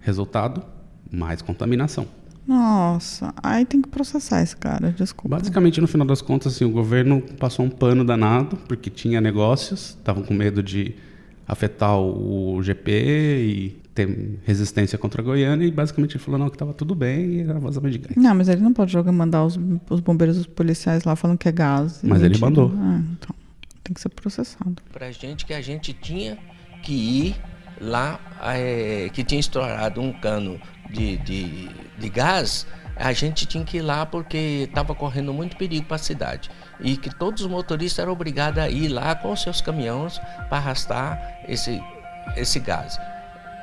Resultado: 0.00 0.64
mais 1.12 1.40
contaminação. 1.40 2.08
Nossa, 2.44 3.32
aí 3.40 3.64
tem 3.64 3.80
que 3.80 3.88
processar 3.88 4.42
esse 4.42 4.56
cara, 4.56 4.90
desculpa. 4.90 5.36
Basicamente, 5.36 5.80
no 5.80 5.86
final 5.86 6.08
das 6.08 6.20
contas, 6.20 6.54
assim, 6.54 6.64
o 6.64 6.70
governo 6.70 7.22
passou 7.38 7.64
um 7.64 7.70
pano 7.70 8.04
danado, 8.04 8.56
porque 8.66 8.90
tinha 8.90 9.20
negócios, 9.20 9.90
estavam 9.90 10.24
com 10.24 10.34
medo 10.34 10.60
de 10.60 10.96
afetar 11.46 11.98
o 11.98 12.62
GP 12.62 12.90
e 12.90 13.86
ter 13.94 14.38
resistência 14.44 14.98
contra 14.98 15.22
a 15.22 15.24
Goiânia, 15.24 15.66
e 15.66 15.70
basicamente 15.70 16.16
ele 16.16 16.22
falou 16.22 16.38
não, 16.38 16.48
que 16.48 16.56
estava 16.56 16.74
tudo 16.74 16.94
bem 16.94 17.24
e 17.24 17.40
era 17.40 17.58
vazamento 17.58 17.98
de 17.98 18.06
gás. 18.06 18.16
Não, 18.16 18.34
mas 18.34 18.48
ele 18.48 18.60
não 18.60 18.72
pode 18.72 18.92
jogar, 18.92 19.10
mandar 19.10 19.44
os, 19.44 19.58
os 19.88 20.00
bombeiros 20.00 20.36
os 20.36 20.46
policiais 20.46 21.04
lá 21.04 21.16
falando 21.16 21.38
que 21.38 21.48
é 21.48 21.52
gás. 21.52 22.00
Mas 22.02 22.20
ele 22.20 22.34
mentira. 22.34 22.46
mandou. 22.46 22.72
Ah, 22.76 23.00
então, 23.12 23.34
tem 23.82 23.94
que 23.94 24.00
ser 24.00 24.10
processado. 24.10 24.76
pra 24.92 25.10
gente 25.10 25.46
que 25.46 25.54
a 25.54 25.62
gente 25.62 25.94
tinha 25.94 26.36
que 26.82 26.92
ir 26.92 27.36
lá, 27.80 28.20
eh, 28.54 29.08
que 29.12 29.24
tinha 29.24 29.40
estourado 29.40 30.00
um 30.00 30.12
cano 30.12 30.60
de, 30.90 31.16
de, 31.18 31.68
de 31.98 32.08
gás, 32.08 32.66
a 32.96 33.12
gente 33.12 33.44
tinha 33.44 33.62
que 33.62 33.76
ir 33.76 33.82
lá 33.82 34.06
porque 34.06 34.66
estava 34.68 34.94
correndo 34.94 35.32
muito 35.32 35.56
perigo 35.56 35.86
para 35.86 35.96
a 35.96 35.98
cidade. 35.98 36.50
E 36.80 36.96
que 36.96 37.14
todos 37.14 37.42
os 37.42 37.48
motoristas 37.48 38.02
eram 38.02 38.12
obrigados 38.12 38.58
a 38.58 38.70
ir 38.70 38.88
lá 38.88 39.14
com 39.14 39.36
seus 39.36 39.60
caminhões 39.60 40.18
para 40.48 40.56
arrastar 40.56 41.44
esse, 41.46 41.80
esse 42.36 42.58
gás, 42.58 42.98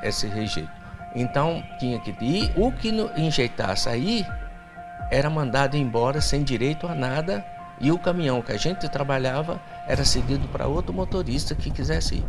esse 0.03 0.27
rejeito. 0.27 0.71
Então 1.15 1.63
tinha 1.79 1.99
que 1.99 2.11
ir. 2.23 2.51
O 2.55 2.71
que 2.71 2.91
não 2.91 3.09
enjeitasse 3.17 3.89
aí 3.89 4.25
era 5.11 5.29
mandado 5.29 5.75
embora 5.75 6.21
sem 6.21 6.43
direito 6.43 6.87
a 6.87 6.93
nada 6.93 7.43
e 7.81 7.91
o 7.91 7.97
caminhão 7.97 8.41
que 8.41 8.51
a 8.51 8.57
gente 8.57 8.87
trabalhava 8.87 9.59
era 9.87 10.05
cedido 10.05 10.47
para 10.47 10.67
outro 10.67 10.93
motorista 10.93 11.55
que 11.55 11.71
quisesse 11.71 12.15
ir. 12.15 12.23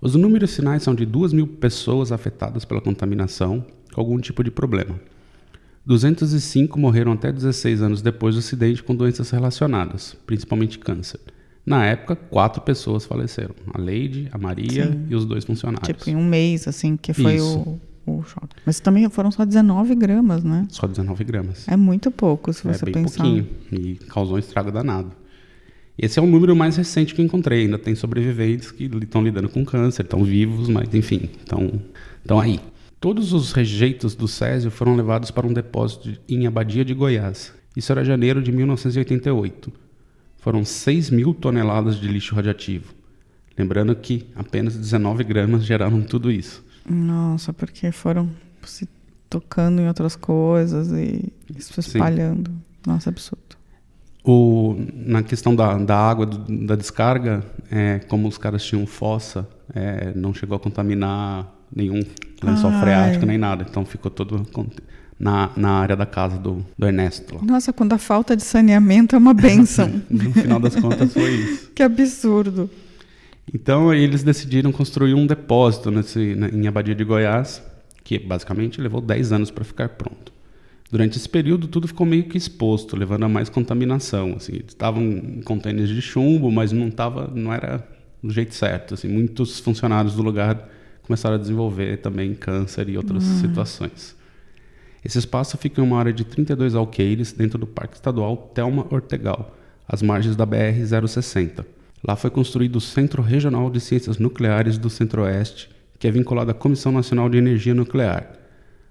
Os 0.00 0.14
números 0.14 0.54
finais 0.56 0.82
são 0.82 0.94
de 0.94 1.04
2 1.04 1.32
mil 1.32 1.46
pessoas 1.46 2.10
afetadas 2.10 2.64
pela 2.64 2.80
contaminação 2.80 3.66
algum 4.00 4.18
tipo 4.18 4.42
de 4.42 4.50
problema. 4.50 4.98
205 5.86 6.78
morreram 6.78 7.12
até 7.12 7.32
16 7.32 7.82
anos 7.82 8.02
depois 8.02 8.34
do 8.34 8.38
acidente 8.40 8.82
com 8.82 8.94
doenças 8.94 9.30
relacionadas, 9.30 10.16
principalmente 10.26 10.78
câncer. 10.78 11.20
Na 11.64 11.84
época, 11.86 12.16
quatro 12.16 12.60
pessoas 12.62 13.04
faleceram: 13.04 13.54
a 13.72 13.80
Leide, 13.80 14.28
a 14.32 14.38
Maria 14.38 14.86
Sim. 14.86 15.06
e 15.08 15.14
os 15.14 15.24
dois 15.24 15.44
funcionários. 15.44 15.86
Tipo, 15.86 16.10
em 16.10 16.16
um 16.16 16.24
mês, 16.24 16.66
assim, 16.68 16.96
que 16.96 17.12
foi 17.12 17.36
Isso. 17.36 17.58
o, 18.06 18.18
o 18.18 18.22
choque. 18.24 18.56
Mas 18.64 18.80
também 18.80 19.08
foram 19.08 19.30
só 19.30 19.44
19 19.44 19.94
gramas, 19.94 20.42
né? 20.44 20.66
Só 20.70 20.86
19 20.86 21.24
gramas. 21.24 21.66
É 21.68 21.76
muito 21.76 22.10
pouco, 22.10 22.52
se 22.52 22.66
É 22.68 22.72
você 22.72 22.84
bem 22.84 22.94
pensar. 22.94 23.22
pouquinho 23.22 23.46
e 23.72 23.94
causou 24.08 24.36
um 24.36 24.38
estrago 24.38 24.70
danado. 24.70 25.12
Esse 25.98 26.18
é 26.18 26.22
o 26.22 26.26
número 26.26 26.56
mais 26.56 26.76
recente 26.76 27.14
que 27.14 27.20
encontrei. 27.20 27.62
Ainda 27.64 27.78
tem 27.78 27.94
sobreviventes 27.94 28.70
que 28.70 28.84
estão 28.84 29.22
lidando 29.22 29.48
com 29.50 29.64
câncer, 29.64 30.02
estão 30.02 30.24
vivos, 30.24 30.68
mas 30.68 30.92
enfim, 30.94 31.28
estão 31.38 32.40
aí. 32.40 32.58
Todos 33.00 33.32
os 33.32 33.52
rejeitos 33.52 34.14
do 34.14 34.28
Césio 34.28 34.70
foram 34.70 34.94
levados 34.94 35.30
para 35.30 35.46
um 35.46 35.52
depósito 35.52 36.10
de- 36.10 36.20
em 36.28 36.46
Abadia 36.46 36.84
de 36.84 36.92
Goiás. 36.92 37.52
Isso 37.74 37.90
era 37.92 38.04
janeiro 38.04 38.42
de 38.42 38.52
1988. 38.52 39.72
Foram 40.36 40.64
6 40.64 41.08
mil 41.10 41.32
toneladas 41.32 41.96
de 41.96 42.06
lixo 42.08 42.34
radioativo. 42.34 42.92
Lembrando 43.56 43.94
que 43.94 44.26
apenas 44.34 44.76
19 44.76 45.24
gramas 45.24 45.64
geraram 45.64 46.02
tudo 46.02 46.30
isso. 46.30 46.64
Nossa, 46.88 47.52
porque 47.52 47.90
foram 47.92 48.28
se 48.64 48.88
tocando 49.28 49.80
em 49.80 49.88
outras 49.88 50.16
coisas 50.16 50.90
e 50.90 51.30
se 51.58 51.80
espalhando. 51.80 52.50
Nossa, 52.86 53.10
absurdo. 53.10 53.40
O, 54.24 54.76
na 54.92 55.22
questão 55.22 55.54
da, 55.54 55.76
da 55.78 55.96
água 55.96 56.26
do- 56.26 56.66
da 56.66 56.74
descarga, 56.76 57.42
é, 57.70 57.98
como 58.00 58.28
os 58.28 58.36
caras 58.36 58.62
tinham 58.64 58.86
fossa, 58.86 59.48
é, 59.74 60.12
não 60.14 60.34
chegou 60.34 60.56
a 60.56 60.60
contaminar 60.60 61.50
nenhum 61.74 62.00
lençol 62.42 62.70
Ai. 62.70 62.80
freático 62.80 63.26
nem 63.26 63.38
nada. 63.38 63.66
Então 63.68 63.84
ficou 63.84 64.10
todo 64.10 64.46
na, 65.18 65.50
na 65.56 65.70
área 65.72 65.96
da 65.96 66.06
casa 66.06 66.38
do, 66.38 66.64
do 66.78 66.86
Ernesto. 66.86 67.36
Lá. 67.36 67.42
Nossa, 67.42 67.72
quando 67.72 67.92
a 67.92 67.98
falta 67.98 68.36
de 68.36 68.42
saneamento 68.42 69.14
é 69.14 69.18
uma 69.18 69.34
benção. 69.34 70.00
No 70.08 70.32
final 70.32 70.58
das 70.58 70.74
contas 70.76 71.12
foi 71.12 71.30
isso. 71.30 71.70
que 71.74 71.82
absurdo. 71.82 72.70
Então 73.52 73.92
eles 73.92 74.22
decidiram 74.22 74.72
construir 74.72 75.14
um 75.14 75.26
depósito 75.26 75.90
nesse, 75.90 76.34
na- 76.34 76.48
em 76.48 76.66
Abadia 76.66 76.94
de 76.94 77.04
Goiás, 77.04 77.62
que 78.04 78.18
basicamente 78.18 78.80
levou 78.80 79.00
10 79.00 79.32
anos 79.32 79.50
para 79.50 79.64
ficar 79.64 79.88
pronto. 79.90 80.32
Durante 80.90 81.16
esse 81.18 81.28
período, 81.28 81.68
tudo 81.68 81.86
ficou 81.86 82.04
meio 82.04 82.24
que 82.24 82.36
exposto, 82.36 82.96
levando 82.96 83.24
a 83.24 83.28
mais 83.28 83.48
contaminação. 83.48 84.34
Assim, 84.36 84.60
estavam 84.66 85.02
em 85.02 85.40
contêineres 85.42 85.90
de 85.90 86.02
chumbo, 86.02 86.50
mas 86.50 86.72
não 86.72 86.90
tava, 86.90 87.30
não 87.32 87.52
era 87.52 87.86
do 88.22 88.32
jeito 88.32 88.54
certo. 88.54 88.94
Assim, 88.94 89.06
muitos 89.08 89.60
funcionários 89.60 90.14
do 90.14 90.22
lugar 90.22 90.68
começaram 91.10 91.34
a 91.34 91.38
desenvolver 91.38 91.96
também 91.96 92.34
câncer 92.34 92.88
e 92.88 92.96
outras 92.96 93.24
situações. 93.24 94.14
Esse 95.04 95.18
espaço 95.18 95.58
fica 95.58 95.80
em 95.80 95.84
uma 95.84 95.98
área 95.98 96.12
de 96.12 96.24
32 96.24 96.76
alqueires 96.76 97.32
dentro 97.32 97.58
do 97.58 97.66
Parque 97.66 97.96
Estadual 97.96 98.36
Telma 98.54 98.86
Ortegal, 98.90 99.56
às 99.88 100.02
margens 100.02 100.36
da 100.36 100.46
BR-060. 100.46 101.64
Lá 102.06 102.14
foi 102.14 102.30
construído 102.30 102.76
o 102.76 102.80
Centro 102.80 103.22
Regional 103.22 103.68
de 103.70 103.80
Ciências 103.80 104.18
Nucleares 104.18 104.78
do 104.78 104.88
Centro-Oeste, 104.88 105.68
que 105.98 106.06
é 106.06 106.12
vinculado 106.12 106.52
à 106.52 106.54
Comissão 106.54 106.92
Nacional 106.92 107.28
de 107.28 107.38
Energia 107.38 107.74
Nuclear. 107.74 108.30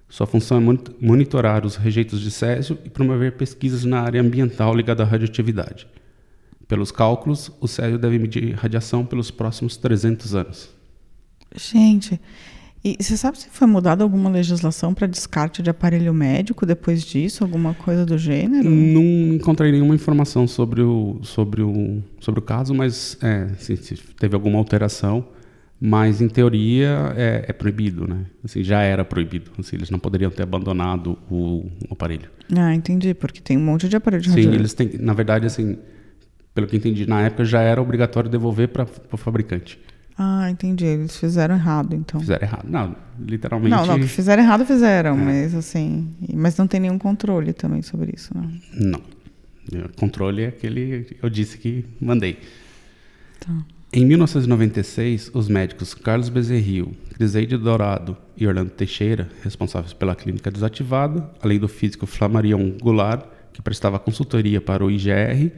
Sua 0.06 0.26
função 0.26 0.58
é 0.58 0.60
moni- 0.60 0.84
monitorar 1.00 1.64
os 1.64 1.76
rejeitos 1.76 2.20
de 2.20 2.30
césio 2.30 2.76
e 2.84 2.90
promover 2.90 3.32
pesquisas 3.32 3.82
na 3.86 4.02
área 4.02 4.20
ambiental 4.20 4.74
ligada 4.74 5.04
à 5.04 5.06
radioatividade. 5.06 5.86
Pelos 6.68 6.92
cálculos, 6.92 7.50
o 7.62 7.66
césio 7.66 7.98
deve 7.98 8.18
medir 8.18 8.52
radiação 8.56 9.06
pelos 9.06 9.30
próximos 9.30 9.78
300 9.78 10.34
anos. 10.34 10.79
Gente, 11.54 12.20
e 12.82 12.96
você 12.98 13.14
sabe 13.16 13.38
se 13.38 13.48
foi 13.50 13.66
mudada 13.66 14.02
alguma 14.02 14.30
legislação 14.30 14.94
para 14.94 15.06
descarte 15.06 15.62
de 15.62 15.68
aparelho 15.68 16.14
médico 16.14 16.64
depois 16.64 17.02
disso? 17.02 17.44
Alguma 17.44 17.74
coisa 17.74 18.06
do 18.06 18.16
gênero? 18.16 18.70
Não 18.70 19.34
encontrei 19.34 19.70
nenhuma 19.70 19.94
informação 19.94 20.46
sobre 20.46 20.80
o, 20.80 21.18
sobre 21.22 21.60
o, 21.62 22.02
sobre 22.20 22.40
o 22.40 22.42
caso, 22.42 22.74
mas 22.74 23.18
é, 23.20 23.48
se, 23.58 23.76
se 23.76 23.96
teve 24.18 24.34
alguma 24.34 24.58
alteração. 24.58 25.26
Mas, 25.82 26.20
em 26.20 26.28
teoria, 26.28 27.14
é, 27.16 27.46
é 27.48 27.52
proibido, 27.54 28.06
né? 28.06 28.26
Assim, 28.44 28.62
já 28.62 28.82
era 28.82 29.02
proibido. 29.02 29.50
Assim, 29.58 29.76
eles 29.76 29.88
não 29.88 29.98
poderiam 29.98 30.30
ter 30.30 30.42
abandonado 30.42 31.18
o, 31.30 31.70
o 31.88 31.92
aparelho. 31.92 32.30
Ah, 32.54 32.74
entendi, 32.74 33.14
porque 33.14 33.40
tem 33.40 33.56
um 33.56 33.64
monte 33.64 33.88
de 33.88 33.96
aparelho 33.96 34.22
de 34.22 34.30
Sim, 34.30 34.52
eles 34.52 34.74
têm... 34.74 34.90
Na 34.98 35.14
verdade, 35.14 35.46
assim, 35.46 35.78
pelo 36.54 36.66
que 36.66 36.76
entendi, 36.76 37.06
na 37.06 37.22
época 37.22 37.46
já 37.46 37.62
era 37.62 37.80
obrigatório 37.80 38.28
devolver 38.28 38.68
para 38.68 38.86
o 39.10 39.16
fabricante. 39.16 39.78
Ah, 40.22 40.50
entendi. 40.50 40.84
Eles 40.84 41.16
fizeram 41.16 41.54
errado, 41.54 41.96
então. 41.96 42.20
Fizeram 42.20 42.42
errado. 42.46 42.66
Não, 42.68 42.94
literalmente... 43.18 43.70
Não, 43.74 43.86
não, 43.86 43.98
que 43.98 44.06
fizeram 44.06 44.42
errado, 44.42 44.66
fizeram, 44.66 45.12
É. 45.12 45.14
mas 45.16 45.54
assim. 45.54 46.14
Mas 46.34 46.58
não 46.58 46.66
tem 46.66 46.78
nenhum 46.78 46.98
controle 46.98 47.54
também 47.54 47.80
sobre 47.80 48.12
isso, 48.14 48.30
não. 48.36 48.52
Não. 48.74 49.00
O 49.86 49.96
controle 49.96 50.42
é 50.42 50.48
aquele 50.48 51.04
que 51.04 51.16
eu 51.22 51.30
disse 51.30 51.56
que 51.56 51.86
mandei. 51.98 52.38
Tá. 53.38 53.50
Em 53.92 54.04
1996, 54.04 55.30
os 55.32 55.48
médicos 55.48 55.94
Carlos 55.94 56.28
Bezerril, 56.28 56.94
Criseide 57.14 57.56
Dourado 57.56 58.14
e 58.36 58.46
Orlando 58.46 58.70
Teixeira, 58.70 59.26
responsáveis 59.42 59.94
pela 59.94 60.14
clínica 60.14 60.50
desativada, 60.50 61.30
além 61.42 61.58
do 61.58 61.66
físico 61.66 62.04
Flamarion 62.06 62.72
Goulart, 62.78 63.24
que 63.54 63.62
prestava 63.62 63.98
consultoria 63.98 64.60
para 64.60 64.84
o 64.84 64.90
IGR, 64.90 65.50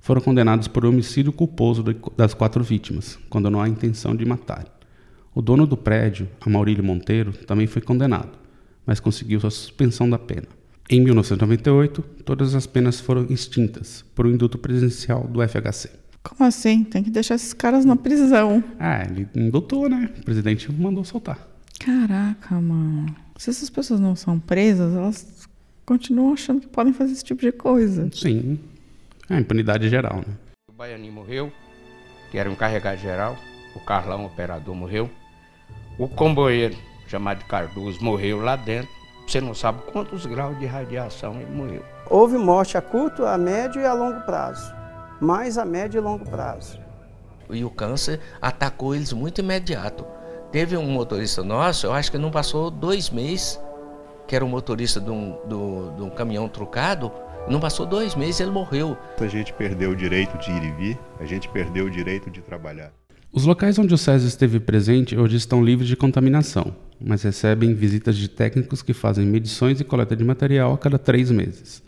foram 0.00 0.20
condenados 0.20 0.66
por 0.66 0.84
homicídio 0.84 1.32
culposo 1.32 1.84
das 2.16 2.34
quatro 2.34 2.64
vítimas, 2.64 3.18
quando 3.28 3.50
não 3.50 3.60
há 3.60 3.68
intenção 3.68 4.16
de 4.16 4.24
matar. 4.24 4.66
O 5.34 5.40
dono 5.40 5.66
do 5.66 5.76
prédio, 5.76 6.28
Amaurílio 6.40 6.82
Monteiro, 6.82 7.32
também 7.32 7.66
foi 7.66 7.80
condenado, 7.80 8.36
mas 8.84 8.98
conseguiu 8.98 9.38
a 9.44 9.50
suspensão 9.50 10.08
da 10.08 10.18
pena. 10.18 10.48
Em 10.88 11.00
1998, 11.00 12.02
todas 12.24 12.54
as 12.56 12.66
penas 12.66 12.98
foram 12.98 13.26
extintas 13.30 14.04
por 14.14 14.26
um 14.26 14.30
induto 14.30 14.58
presidencial 14.58 15.22
do 15.28 15.40
FHC. 15.46 15.90
Como 16.22 16.46
assim? 16.48 16.82
Tem 16.82 17.02
que 17.02 17.10
deixar 17.10 17.36
esses 17.36 17.52
caras 17.52 17.84
na 17.84 17.94
prisão. 17.94 18.62
Ah, 18.78 19.04
ele 19.04 19.28
indutou, 19.34 19.88
né? 19.88 20.10
O 20.18 20.24
presidente 20.24 20.70
mandou 20.72 21.04
soltar. 21.04 21.46
Caraca, 21.78 22.60
mano. 22.60 23.14
Se 23.38 23.50
essas 23.50 23.70
pessoas 23.70 24.00
não 24.00 24.16
são 24.16 24.38
presas, 24.38 24.94
elas 24.94 25.48
continuam 25.86 26.32
achando 26.32 26.60
que 26.60 26.66
podem 26.66 26.92
fazer 26.92 27.12
esse 27.12 27.24
tipo 27.24 27.40
de 27.40 27.52
coisa. 27.52 28.10
Sim. 28.12 28.58
É, 29.30 29.36
impunidade 29.38 29.88
geral, 29.88 30.16
né? 30.16 30.34
O 30.68 30.72
Baianinho 30.72 31.12
morreu, 31.12 31.52
que 32.30 32.38
era 32.38 32.50
um 32.50 32.54
carregado 32.56 32.98
geral. 32.98 33.36
O 33.74 33.80
Carlão, 33.80 34.26
operador, 34.26 34.74
morreu. 34.74 35.08
O 35.98 36.08
comboeiro, 36.08 36.76
chamado 37.06 37.44
Cardoso, 37.44 38.02
morreu 38.02 38.40
lá 38.40 38.56
dentro. 38.56 38.90
Você 39.26 39.40
não 39.40 39.54
sabe 39.54 39.82
quantos 39.92 40.26
graus 40.26 40.58
de 40.58 40.66
radiação 40.66 41.34
ele 41.40 41.50
morreu. 41.50 41.84
Houve 42.08 42.36
morte 42.36 42.76
a 42.76 42.82
curto, 42.82 43.24
a 43.24 43.38
médio 43.38 43.80
e 43.80 43.86
a 43.86 43.92
longo 43.92 44.20
prazo. 44.22 44.74
Mais 45.20 45.56
a 45.56 45.64
médio 45.64 45.98
e 45.98 46.00
longo 46.00 46.24
prazo. 46.28 46.80
E 47.48 47.64
o 47.64 47.70
câncer 47.70 48.18
atacou 48.42 48.94
eles 48.94 49.12
muito 49.12 49.40
imediato. 49.40 50.04
Teve 50.50 50.76
um 50.76 50.90
motorista 50.90 51.44
nosso, 51.44 51.86
eu 51.86 51.92
acho 51.92 52.10
que 52.10 52.18
não 52.18 52.30
passou 52.32 52.70
dois 52.72 53.10
meses, 53.10 53.60
que 54.26 54.34
era 54.34 54.44
um 54.44 54.48
motorista 54.48 55.00
de 55.00 55.10
um, 55.10 55.38
do- 55.46 55.92
de 55.96 56.02
um 56.02 56.10
caminhão 56.10 56.48
trucado, 56.48 57.12
não 57.48 57.60
passou 57.60 57.86
dois 57.86 58.14
meses 58.14 58.40
ele 58.40 58.50
morreu. 58.50 58.96
A 59.18 59.26
gente 59.26 59.52
perdeu 59.52 59.90
o 59.90 59.96
direito 59.96 60.36
de 60.38 60.50
ir 60.50 60.64
e 60.64 60.72
vir, 60.72 60.98
a 61.18 61.24
gente 61.24 61.48
perdeu 61.48 61.86
o 61.86 61.90
direito 61.90 62.30
de 62.30 62.40
trabalhar. 62.40 62.92
Os 63.32 63.44
locais 63.44 63.78
onde 63.78 63.94
o 63.94 63.98
SESI 63.98 64.26
esteve 64.26 64.58
presente 64.58 65.16
hoje 65.16 65.36
estão 65.36 65.64
livres 65.64 65.88
de 65.88 65.96
contaminação, 65.96 66.74
mas 67.00 67.22
recebem 67.22 67.74
visitas 67.74 68.16
de 68.16 68.28
técnicos 68.28 68.82
que 68.82 68.92
fazem 68.92 69.24
medições 69.24 69.80
e 69.80 69.84
coleta 69.84 70.16
de 70.16 70.24
material 70.24 70.74
a 70.74 70.78
cada 70.78 70.98
três 70.98 71.30
meses. 71.30 71.80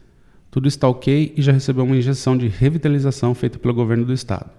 Tudo 0.52 0.68
está 0.68 0.86
ok 0.86 1.34
e 1.36 1.42
já 1.42 1.50
recebeu 1.50 1.84
uma 1.84 1.96
injeção 1.96 2.38
de 2.38 2.46
revitalização 2.46 3.34
feita 3.34 3.58
pelo 3.58 3.74
governo 3.74 4.04
do 4.04 4.12
estado, 4.12 4.50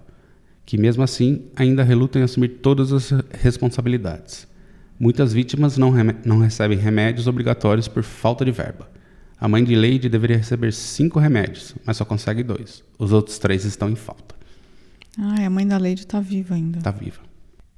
que 0.66 0.76
mesmo 0.76 1.02
assim 1.02 1.46
ainda 1.56 1.82
reluta 1.82 2.18
em 2.18 2.22
assumir 2.22 2.48
todas 2.48 2.92
as 2.92 3.10
responsabilidades. 3.40 4.46
Muitas 4.98 5.32
vítimas 5.32 5.78
não, 5.78 5.92
não 6.24 6.38
recebem 6.38 6.76
remédios 6.76 7.26
obrigatórios 7.26 7.88
por 7.88 8.02
falta 8.02 8.44
de 8.44 8.50
verba. 8.50 8.88
A 9.44 9.48
mãe 9.48 9.62
de 9.62 9.76
Leide 9.76 10.08
deveria 10.08 10.38
receber 10.38 10.72
cinco 10.72 11.18
remédios, 11.18 11.74
mas 11.84 11.98
só 11.98 12.04
consegue 12.06 12.42
dois. 12.42 12.82
Os 12.98 13.12
outros 13.12 13.36
três 13.36 13.66
estão 13.66 13.90
em 13.90 13.94
falta. 13.94 14.34
Ai, 15.18 15.44
a 15.44 15.50
mãe 15.50 15.66
da 15.66 15.76
Lady 15.76 16.06
tá 16.06 16.18
viva 16.18 16.54
ainda. 16.54 16.80
Tá 16.80 16.90
viva. 16.90 17.20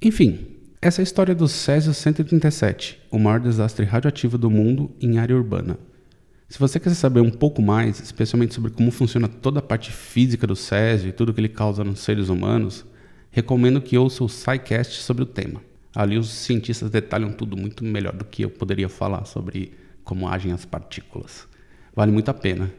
Enfim, 0.01 0.47
essa 0.81 1.01
é 1.01 1.03
a 1.03 1.03
história 1.03 1.35
do 1.35 1.45
Césio 1.45 1.93
137, 1.93 3.01
o 3.11 3.19
maior 3.19 3.41
desastre 3.41 3.85
radioativo 3.85 4.37
do 4.37 4.49
mundo 4.49 4.95
em 5.01 5.17
área 5.17 5.35
urbana. 5.35 5.77
Se 6.47 6.57
você 6.57 6.79
quer 6.79 6.91
saber 6.91 7.19
um 7.19 7.29
pouco 7.29 7.61
mais, 7.61 7.99
especialmente 7.99 8.55
sobre 8.55 8.71
como 8.71 8.89
funciona 8.89 9.27
toda 9.27 9.59
a 9.59 9.61
parte 9.61 9.91
física 9.91 10.47
do 10.47 10.55
Césio 10.55 11.09
e 11.09 11.11
tudo 11.11 11.33
que 11.33 11.41
ele 11.41 11.49
causa 11.49 11.83
nos 11.83 11.99
seres 11.99 12.29
humanos, 12.29 12.85
recomendo 13.29 13.81
que 13.81 13.97
ouça 13.97 14.23
o 14.23 14.29
SciCast 14.29 15.01
sobre 15.01 15.23
o 15.23 15.25
tema. 15.25 15.61
Ali 15.93 16.17
os 16.17 16.29
cientistas 16.29 16.89
detalham 16.89 17.33
tudo 17.33 17.57
muito 17.57 17.83
melhor 17.83 18.15
do 18.15 18.23
que 18.23 18.43
eu 18.43 18.49
poderia 18.49 18.87
falar 18.87 19.25
sobre 19.25 19.73
como 20.05 20.29
agem 20.29 20.53
as 20.53 20.63
partículas. 20.63 21.45
Vale 21.97 22.11
muito 22.11 22.29
a 22.29 22.33
pena. 22.35 22.71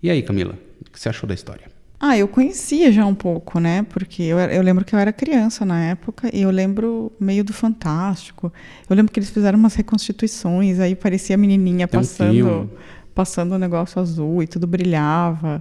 E 0.00 0.08
aí, 0.08 0.22
Camila, 0.22 0.54
o 0.80 0.88
que 0.88 1.00
você 1.00 1.08
achou 1.08 1.26
da 1.26 1.34
história? 1.34 1.64
Ah, 1.98 2.16
eu 2.16 2.28
conhecia 2.28 2.92
já 2.92 3.04
um 3.04 3.14
pouco, 3.14 3.58
né? 3.58 3.82
Porque 3.88 4.22
eu, 4.22 4.38
eu 4.38 4.62
lembro 4.62 4.84
que 4.84 4.94
eu 4.94 4.98
era 5.00 5.12
criança 5.12 5.64
na 5.64 5.82
época 5.86 6.30
e 6.32 6.42
eu 6.42 6.50
lembro 6.52 7.10
meio 7.18 7.42
do 7.42 7.52
Fantástico. 7.52 8.52
Eu 8.88 8.94
lembro 8.94 9.12
que 9.12 9.18
eles 9.18 9.30
fizeram 9.30 9.58
umas 9.58 9.74
reconstituições, 9.74 10.78
aí 10.78 10.94
parecia 10.94 11.34
a 11.34 11.36
menininha 11.36 11.88
Tem 11.88 11.98
um 11.98 12.02
passando, 12.04 12.32
filme. 12.32 12.70
passando 13.12 13.54
um 13.56 13.58
negócio 13.58 14.00
azul 14.00 14.40
e 14.40 14.46
tudo 14.46 14.64
brilhava. 14.64 15.60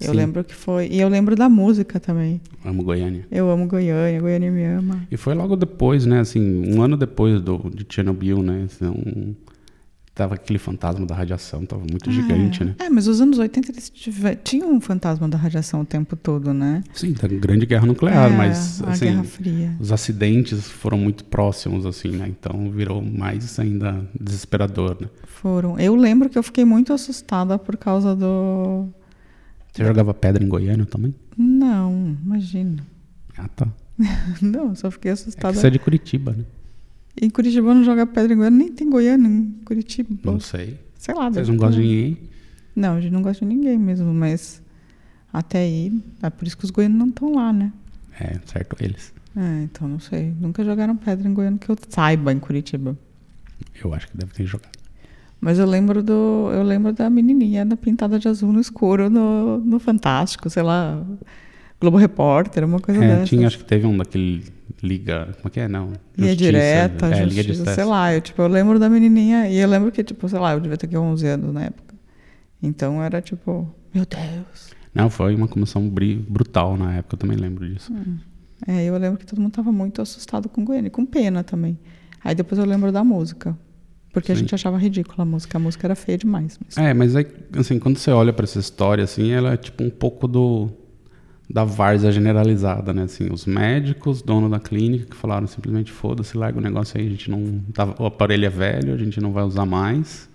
Eu 0.00 0.10
Sim. 0.10 0.16
lembro 0.16 0.42
que 0.42 0.54
foi. 0.56 0.88
E 0.90 1.00
eu 1.00 1.08
lembro 1.08 1.36
da 1.36 1.48
música 1.48 2.00
também. 2.00 2.40
Amo 2.64 2.82
Goiânia. 2.82 3.28
Eu 3.30 3.48
amo 3.48 3.68
Goiânia, 3.68 4.20
Goiânia 4.20 4.50
me 4.50 4.64
ama. 4.64 5.06
E 5.08 5.16
foi 5.16 5.34
logo 5.34 5.54
depois, 5.54 6.04
né? 6.04 6.18
Assim, 6.18 6.68
um 6.68 6.82
ano 6.82 6.96
depois 6.96 7.40
do, 7.40 7.70
de 7.72 7.86
Chernobyl, 7.88 8.42
né? 8.42 8.66
Então, 8.74 9.36
tava 10.18 10.34
aquele 10.34 10.58
fantasma 10.58 11.06
da 11.06 11.14
radiação, 11.14 11.64
tava 11.64 11.82
muito 11.88 12.10
gigante, 12.10 12.62
é. 12.62 12.66
né? 12.66 12.74
É, 12.80 12.90
mas 12.90 13.06
os 13.06 13.20
anos 13.20 13.38
80 13.38 13.70
eles 13.70 13.92
tinham 14.42 14.74
um 14.74 14.80
fantasma 14.80 15.28
da 15.28 15.38
radiação 15.38 15.82
o 15.82 15.84
tempo 15.84 16.16
todo, 16.16 16.52
né? 16.52 16.82
Sim, 16.92 17.14
tá 17.14 17.28
grande 17.28 17.64
guerra 17.64 17.86
nuclear, 17.86 18.32
É, 18.32 18.36
mas 18.36 18.82
a 18.82 18.90
assim, 18.90 19.04
Guerra 19.04 19.22
Fria. 19.22 19.76
os 19.78 19.92
acidentes 19.92 20.66
foram 20.68 20.98
muito 20.98 21.24
próximos, 21.24 21.86
assim, 21.86 22.08
né? 22.08 22.26
Então 22.28 22.68
virou 22.68 23.00
mais 23.00 23.60
ainda 23.60 24.04
desesperador, 24.20 24.96
né? 25.00 25.08
Foram. 25.24 25.78
Eu 25.78 25.94
lembro 25.94 26.28
que 26.28 26.36
eu 26.36 26.42
fiquei 26.42 26.64
muito 26.64 26.92
assustada 26.92 27.56
por 27.56 27.76
causa 27.76 28.16
do. 28.16 28.88
Você 29.72 29.84
jogava 29.84 30.12
pedra 30.12 30.42
em 30.42 30.48
Goiânia 30.48 30.84
também? 30.84 31.14
Não, 31.36 32.16
imagina. 32.24 32.84
Ah, 33.36 33.46
tá. 33.46 33.68
Não, 34.42 34.74
só 34.74 34.90
fiquei 34.90 35.12
É 35.12 35.14
assustada. 35.14 35.54
que 35.54 35.60
você 35.60 35.68
é 35.68 35.70
de 35.70 35.78
Curitiba, 35.78 36.32
né? 36.32 36.44
Em 37.20 37.30
Curitiba 37.30 37.74
não 37.74 37.84
joga 37.84 38.06
pedra 38.06 38.32
em 38.32 38.36
Goiânia, 38.36 38.58
nem 38.58 38.72
tem 38.72 38.88
Goiânia 38.88 39.28
em 39.28 39.50
Curitiba. 39.64 40.10
Não 40.24 40.40
sei. 40.40 40.78
Sei 40.96 41.14
lá. 41.14 41.30
Vocês 41.30 41.48
não 41.48 41.56
gostam 41.56 41.80
de 41.80 41.86
ninguém? 41.86 42.18
Não, 42.74 42.94
a 42.94 43.00
gente 43.00 43.12
não 43.12 43.22
gosta 43.22 43.44
de 43.44 43.54
ninguém 43.54 43.78
mesmo, 43.78 44.12
mas 44.14 44.62
até 45.32 45.58
aí, 45.58 45.92
é 46.22 46.30
por 46.30 46.46
isso 46.46 46.56
que 46.56 46.64
os 46.64 46.70
goianos 46.70 46.98
não 46.98 47.08
estão 47.08 47.34
lá, 47.34 47.52
né? 47.52 47.72
É, 48.20 48.38
certo 48.46 48.76
eles. 48.80 49.12
É, 49.36 49.62
então 49.62 49.86
não 49.88 50.00
sei. 50.00 50.34
Nunca 50.40 50.64
jogaram 50.64 50.96
pedra 50.96 51.28
em 51.28 51.34
Goiânia 51.34 51.58
que 51.58 51.70
eu 51.70 51.76
saiba 51.88 52.32
em 52.32 52.38
Curitiba. 52.38 52.96
Eu 53.82 53.92
acho 53.94 54.08
que 54.08 54.16
deve 54.16 54.32
ter 54.32 54.44
jogado. 54.46 54.78
Mas 55.40 55.58
eu 55.58 55.66
lembro 55.66 56.02
do. 56.02 56.50
Eu 56.52 56.62
lembro 56.62 56.92
da 56.92 57.08
menininha 57.08 57.64
da 57.64 57.76
pintada 57.76 58.18
de 58.18 58.26
azul 58.26 58.52
no 58.52 58.60
escuro 58.60 59.08
no, 59.08 59.58
no 59.58 59.78
Fantástico, 59.78 60.50
sei 60.50 60.62
lá. 60.62 61.04
Globo 61.80 61.96
Repórter, 61.96 62.64
uma 62.64 62.80
coisa 62.80 63.02
É, 63.04 63.08
dessa. 63.08 63.24
tinha, 63.26 63.46
acho 63.46 63.58
que 63.58 63.64
teve 63.64 63.86
um 63.86 63.96
daquele 63.96 64.44
Liga. 64.82 65.26
Como 65.36 65.46
é 65.46 65.50
que 65.50 65.60
é? 65.60 65.68
Não. 65.68 65.92
Justiça, 66.16 66.36
direta, 66.36 67.06
é, 67.06 67.10
Liga 67.10 67.26
de 67.26 67.34
justiça, 67.34 67.52
Justiça. 67.54 67.74
sei 67.74 67.84
lá. 67.84 68.12
Eu, 68.14 68.20
tipo, 68.20 68.40
eu 68.42 68.48
lembro 68.48 68.78
da 68.78 68.88
menininha 68.88 69.48
e 69.48 69.56
eu 69.58 69.68
lembro 69.68 69.90
que, 69.92 70.02
tipo, 70.04 70.28
sei 70.28 70.38
lá, 70.38 70.52
eu 70.54 70.60
devia 70.60 70.76
ter 70.76 70.86
aqui 70.86 70.96
11 70.96 71.26
anos 71.26 71.52
na 71.54 71.64
época. 71.64 71.94
Então 72.62 73.02
era 73.02 73.20
tipo, 73.20 73.72
meu 73.94 74.04
Deus. 74.04 74.70
Não, 74.94 75.08
foi 75.08 75.34
uma 75.34 75.46
comoção 75.48 75.88
bri- 75.88 76.16
brutal 76.28 76.76
na 76.76 76.94
época, 76.96 77.14
eu 77.14 77.18
também 77.18 77.36
lembro 77.36 77.68
disso. 77.68 77.92
É, 78.66 78.84
eu 78.84 78.96
lembro 78.98 79.18
que 79.18 79.26
todo 79.26 79.40
mundo 79.40 79.52
tava 79.52 79.70
muito 79.70 80.02
assustado 80.02 80.48
com 80.48 80.64
e 80.74 80.90
com 80.90 81.06
pena 81.06 81.44
também. 81.44 81.78
Aí 82.24 82.34
depois 82.34 82.58
eu 82.58 82.64
lembro 82.64 82.90
da 82.90 83.04
música. 83.04 83.56
Porque 84.12 84.32
a 84.32 84.34
Sim. 84.34 84.40
gente 84.40 84.54
achava 84.54 84.76
ridícula 84.78 85.22
a 85.22 85.24
música. 85.24 85.58
A 85.58 85.60
música 85.60 85.86
era 85.86 85.94
feia 85.94 86.18
demais. 86.18 86.58
mas- 86.64 86.76
É, 86.76 86.92
mas 86.92 87.14
aí, 87.14 87.26
assim, 87.56 87.78
quando 87.78 87.98
você 87.98 88.10
olha 88.10 88.32
pra 88.32 88.44
essa 88.44 88.58
história, 88.58 89.04
assim, 89.04 89.30
ela 89.30 89.52
é 89.52 89.56
tipo 89.56 89.84
um 89.84 89.90
pouco 89.90 90.26
do 90.26 90.70
da 91.50 91.64
várzea 91.64 92.12
generalizada, 92.12 92.92
né? 92.92 93.04
Assim, 93.04 93.32
os 93.32 93.46
médicos, 93.46 94.20
dono 94.20 94.50
da 94.50 94.60
clínica, 94.60 95.06
que 95.06 95.16
falaram 95.16 95.46
simplesmente 95.46 95.90
foda-se, 95.90 96.36
larga 96.36 96.58
o 96.58 96.62
negócio 96.62 97.00
aí, 97.00 97.06
a 97.06 97.10
gente 97.10 97.30
não. 97.30 97.60
Tá, 97.72 97.94
o 97.98 98.04
aparelho 98.04 98.44
é 98.44 98.50
velho, 98.50 98.92
a 98.92 98.98
gente 98.98 99.20
não 99.20 99.32
vai 99.32 99.44
usar 99.44 99.64
mais. 99.64 100.28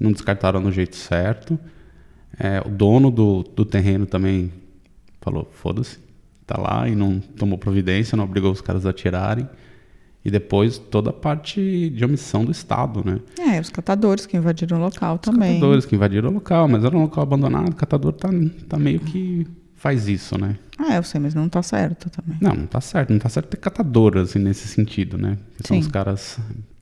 Não 0.00 0.10
descartaram 0.10 0.62
do 0.62 0.72
jeito 0.72 0.96
certo. 0.96 1.58
É, 2.38 2.62
o 2.66 2.70
dono 2.70 3.10
do, 3.10 3.42
do 3.42 3.64
terreno 3.64 4.06
também 4.06 4.50
falou, 5.20 5.48
foda-se, 5.52 5.98
tá 6.46 6.60
lá 6.60 6.88
e 6.88 6.94
não 6.94 7.20
tomou 7.20 7.58
providência, 7.58 8.16
não 8.16 8.24
obrigou 8.24 8.50
os 8.50 8.60
caras 8.60 8.86
a 8.86 8.92
tirarem. 8.92 9.48
E 10.24 10.30
depois 10.30 10.78
toda 10.78 11.10
a 11.10 11.12
parte 11.12 11.90
de 11.90 12.02
omissão 12.02 12.46
do 12.46 12.50
Estado, 12.50 13.02
né? 13.04 13.20
É, 13.38 13.60
os 13.60 13.68
catadores 13.68 14.24
que 14.24 14.36
invadiram 14.36 14.78
o 14.78 14.80
local 14.80 15.18
também. 15.18 15.54
catadores 15.60 15.84
que 15.84 15.94
invadiram 15.94 16.30
o 16.30 16.32
local, 16.32 16.66
mas 16.66 16.82
era 16.82 16.96
um 16.96 17.02
local 17.02 17.22
abandonado, 17.22 17.68
o 17.68 17.76
catador 17.76 18.14
tá, 18.14 18.30
tá 18.66 18.78
meio 18.78 19.00
que 19.00 19.46
faz 19.84 20.08
isso, 20.08 20.38
né? 20.38 20.56
Ah, 20.78 20.96
eu 20.96 21.02
sei, 21.02 21.20
mas 21.20 21.34
não 21.34 21.46
tá 21.46 21.62
certo 21.62 22.08
também. 22.08 22.38
Não, 22.40 22.54
não 22.54 22.66
tá 22.66 22.80
certo. 22.80 23.12
Não 23.12 23.18
tá 23.18 23.28
certo 23.28 23.48
ter 23.48 23.58
catador, 23.58 24.16
assim, 24.16 24.38
nesse 24.38 24.66
sentido, 24.66 25.18
né? 25.18 25.36
Que 25.60 25.68
são 25.68 25.76
Sim. 25.76 25.80
os 25.82 25.88
caras 25.88 26.38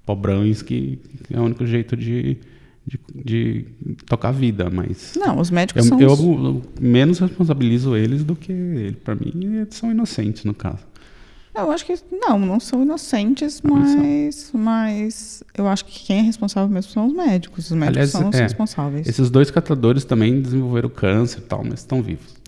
pobrões 0.06 0.62
que 0.62 1.00
é 1.28 1.36
o 1.40 1.42
único 1.42 1.66
jeito 1.66 1.96
de, 1.96 2.38
de, 2.86 3.00
de 3.24 3.64
tocar 4.06 4.28
a 4.28 4.32
vida, 4.32 4.70
mas... 4.70 5.14
Não, 5.16 5.40
os 5.40 5.50
médicos 5.50 5.84
eu, 5.84 5.88
são 5.88 6.00
eu, 6.00 6.12
os- 6.12 6.20
eu 6.20 6.62
menos 6.80 7.18
responsabilizo 7.18 7.96
eles 7.96 8.22
do 8.22 8.36
que 8.36 8.52
ele. 8.52 8.92
Pra 8.92 9.16
mim, 9.16 9.32
eles 9.34 9.74
são 9.74 9.90
inocentes, 9.90 10.44
no 10.44 10.54
caso. 10.54 10.78
Eu 11.54 11.70
acho 11.72 11.84
que 11.84 11.94
não, 12.10 12.38
não 12.38 12.60
são 12.60 12.82
inocentes, 12.82 13.60
mas, 13.62 14.50
mas 14.54 15.42
eu 15.58 15.66
acho 15.66 15.84
que 15.84 16.04
quem 16.06 16.20
é 16.20 16.22
responsável 16.22 16.70
mesmo 16.72 16.92
são 16.92 17.06
os 17.08 17.12
médicos. 17.12 17.66
Os 17.68 17.76
médicos 17.76 18.10
são 18.10 18.28
os 18.30 18.36
é, 18.36 18.42
responsáveis. 18.44 19.06
Esses 19.08 19.28
dois 19.28 19.50
catadores 19.50 20.04
também 20.04 20.40
desenvolveram 20.40 20.88
câncer 20.88 21.40
e 21.40 21.42
tal, 21.42 21.62
mas 21.64 21.80
estão 21.80 22.00
vivos. 22.00 22.40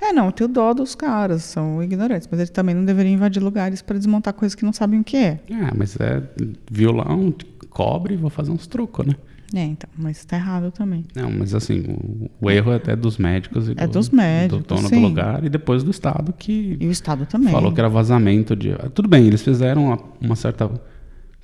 É, 0.00 0.12
não, 0.12 0.26
eu 0.26 0.32
tenho 0.32 0.48
dó 0.48 0.74
dos 0.74 0.94
caras, 0.94 1.42
são 1.42 1.82
ignorantes, 1.82 2.28
mas 2.30 2.40
eles 2.40 2.50
também 2.50 2.74
não 2.74 2.84
deveriam 2.84 3.14
invadir 3.14 3.42
lugares 3.42 3.80
para 3.82 3.96
desmontar 3.96 4.34
coisas 4.34 4.54
que 4.54 4.64
não 4.64 4.72
sabem 4.72 5.00
o 5.00 5.04
que 5.04 5.16
é. 5.16 5.40
Ah, 5.50 5.72
mas 5.76 5.96
é 5.98 6.22
violão, 6.70 7.34
cobre, 7.70 8.16
vou 8.16 8.30
fazer 8.30 8.50
uns 8.50 8.66
trucos, 8.66 9.06
né? 9.06 9.14
É, 9.54 9.62
então, 9.64 9.88
mas 9.96 10.24
tá 10.24 10.36
errado 10.36 10.70
também. 10.72 11.04
Não, 11.14 11.30
mas 11.30 11.54
assim, 11.54 11.80
o, 11.88 12.28
o 12.40 12.50
erro 12.50 12.72
é 12.72 12.76
até 12.76 12.96
dos 12.96 13.16
médicos 13.16 13.68
e 13.68 13.74
É 13.76 13.86
do, 13.86 13.92
dos 13.92 14.10
médicos, 14.10 14.58
do 14.62 14.74
dono 14.74 14.88
sim. 14.88 15.00
do 15.00 15.06
lugar 15.06 15.44
e 15.44 15.48
depois 15.48 15.82
do 15.84 15.90
Estado 15.90 16.32
que 16.36 16.76
E 16.80 16.86
o 16.86 16.90
Estado 16.90 17.24
também. 17.26 17.52
falou 17.52 17.72
que 17.72 17.78
era 17.80 17.88
vazamento 17.88 18.56
de. 18.56 18.72
ah, 18.72 18.90
Tudo 18.92 19.08
bem, 19.08 19.26
eles 19.26 19.40
fizeram 19.42 19.86
uma, 19.86 19.98
uma 20.20 20.36
certa 20.36 20.68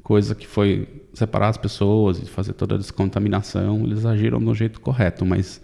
coisa 0.03 0.35
que 0.35 0.47
foi 0.49 0.89
separar 1.15 1.49
as 1.49 1.57
pessoas 1.57 2.19
e 2.19 2.27
fazer 2.27 2.55
toda 2.55 2.75
a 2.75 2.79
descontaminação, 2.79 3.85
eles 3.85 4.05
agiram 4.05 4.41
do 4.41 4.53
jeito 4.53 4.81
correto, 4.81 5.25
mas 5.25 5.61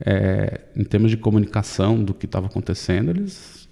é, 0.00 0.60
em 0.76 0.84
termos 0.84 1.10
de 1.10 1.16
comunicação 1.16 2.02
do 2.02 2.12
que 2.12 2.26
estava 2.26 2.46
acontecendo, 2.46 3.10
eles 3.10 3.66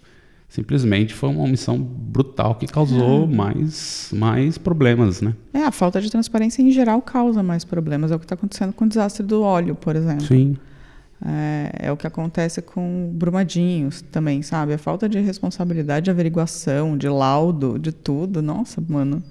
simplesmente 0.49 1.13
foi 1.13 1.29
uma 1.31 1.43
omissão 1.43 1.79
brutal 1.79 2.55
que 2.55 2.67
causou 2.67 3.25
Ah. 3.25 3.27
mais, 3.27 4.11
mais 4.13 4.57
problemas, 4.57 5.21
né? 5.21 5.35
É, 5.53 5.65
a 5.65 5.73
falta 5.73 6.01
de 6.01 6.11
transparência 6.11 6.63
em 6.63 6.71
geral 6.71 7.03
causa 7.03 7.43
mais 7.43 7.65
problemas. 7.65 8.13
É 8.13 8.15
o 8.15 8.19
que 8.19 8.25
está 8.25 8.35
acontecendo 8.37 8.73
com 8.73 8.85
o 8.85 8.89
desastre 8.89 9.27
do 9.27 9.43
óleo, 9.43 9.75
por 9.75 9.97
exemplo. 9.97 10.27
Sim. 10.27 10.57
É, 11.27 11.87
é 11.87 11.93
o 11.93 11.97
que 11.97 12.07
acontece 12.07 12.61
com 12.63 13.11
Brumadinhos 13.15 14.03
também, 14.03 14.43
sabe? 14.43 14.75
A 14.75 14.79
falta 14.79 15.09
de 15.09 15.19
responsabilidade, 15.21 16.05
de 16.05 16.11
averiguação, 16.11 16.97
de 16.97 17.09
laudo, 17.09 17.79
de 17.79 17.93
tudo. 17.93 18.41
Nossa, 18.43 18.83
mano. 18.87 19.23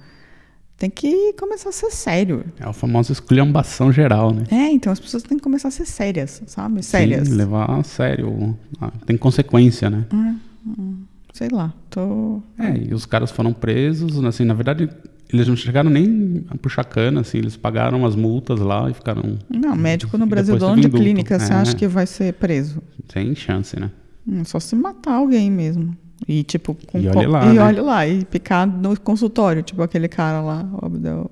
Tem 0.83 0.89
que 0.89 1.31
começar 1.39 1.69
a 1.69 1.71
ser 1.71 1.89
sério. 1.91 2.43
É 2.59 2.65
a 2.65 2.73
famosa 2.73 3.13
esculhambação 3.13 3.89
geral, 3.89 4.33
né? 4.33 4.43
É, 4.51 4.69
então 4.69 4.91
as 4.91 4.99
pessoas 4.99 5.23
têm 5.23 5.37
que 5.37 5.43
começar 5.43 5.69
a 5.69 5.71
ser 5.71 5.85
sérias, 5.85 6.43
sabe? 6.45 6.83
Sérias. 6.83 7.29
Sim, 7.29 7.35
levar 7.35 7.71
a 7.71 7.81
sério. 7.83 8.53
Ah, 8.81 8.91
Tem 9.05 9.15
consequência, 9.15 9.89
né? 9.89 10.05
Hum, 10.13 10.37
hum, 10.67 10.95
sei 11.31 11.47
lá, 11.49 11.73
tô. 11.89 12.41
É, 12.59 12.77
e 12.89 12.93
os 12.93 13.05
caras 13.05 13.31
foram 13.31 13.53
presos, 13.53 14.21
assim, 14.25 14.43
na 14.43 14.53
verdade, 14.53 14.89
eles 15.31 15.47
não 15.47 15.55
chegaram 15.55 15.89
nem 15.89 16.43
a 16.49 16.57
puxar 16.57 16.83
cana, 16.83 17.21
assim, 17.21 17.37
eles 17.37 17.55
pagaram 17.55 18.05
as 18.05 18.13
multas 18.13 18.59
lá 18.59 18.89
e 18.89 18.93
ficaram... 18.93 19.39
Não, 19.49 19.77
médico 19.77 20.17
no 20.17 20.25
Brasil, 20.25 20.57
dono 20.57 20.81
de 20.81 20.89
clínica, 20.89 21.39
você 21.39 21.53
É, 21.53 21.55
acha 21.55 21.75
que 21.77 21.87
vai 21.87 22.05
ser 22.05 22.33
preso? 22.33 22.83
Tem 23.07 23.33
chance, 23.35 23.79
né? 23.79 23.89
Hum, 24.27 24.43
só 24.43 24.59
se 24.59 24.75
matar 24.75 25.13
alguém 25.13 25.49
mesmo. 25.49 25.95
E 26.27 26.43
tipo, 26.43 26.75
com 26.87 26.99
E 26.99 27.07
olhe 27.09 27.27
lá, 27.27 27.45
e 27.45 27.53
né? 27.55 27.61
olhe 27.63 27.81
lá, 27.81 28.07
e 28.07 28.23
picar 28.25 28.65
no 28.67 28.99
consultório, 28.99 29.61
tipo 29.61 29.81
aquele 29.81 30.07
cara 30.07 30.41
lá, 30.41 30.67
o 30.81 30.85
Abdel. 30.85 31.29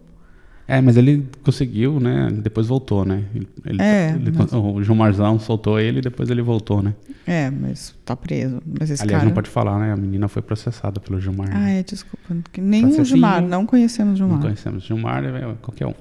É, 0.67 0.80
mas 0.80 0.95
ele 0.95 1.27
conseguiu, 1.43 1.99
né? 1.99 2.30
Depois 2.32 2.65
voltou, 2.67 3.04
né? 3.04 3.23
Ele, 3.65 3.82
É, 3.82 4.12
ele- 4.12 4.32
mas- 4.32 4.54
O 4.54 4.82
João 4.82 4.95
Marzão 4.97 5.38
soltou 5.38 5.77
ele 5.80 5.99
e 5.99 6.01
depois 6.01 6.30
ele 6.30 6.41
voltou, 6.41 6.82
né? 6.82 6.93
É, 7.27 7.49
mas 7.49 7.93
tá 8.06 8.15
preso. 8.15 8.62
Mas 8.80 8.89
esse 8.89 9.01
Aliás, 9.01 9.19
cara. 9.19 9.25
não 9.30 9.34
pode 9.36 9.49
falar, 9.49 9.77
né? 9.80 9.91
A 9.91 9.97
menina 9.97 10.27
foi 10.30 10.41
processada 10.41 10.99
pelo 11.01 11.19
Gilmar. 11.19 11.49
Ah, 11.51 11.69
é, 11.71 11.84
desculpa. 11.84 12.36
Nem 12.58 12.86
o. 12.86 13.04
Gilmar, 13.04 13.41
não 13.41 13.65
conhecemos 13.65 14.13
o 14.13 14.17
Gilmar. 14.17 14.36
Não 14.38 14.43
conhecemos. 14.43 14.84
Gilmar 14.86 15.23
é 15.25 15.56
qualquer 15.62 15.88
um. 15.88 15.93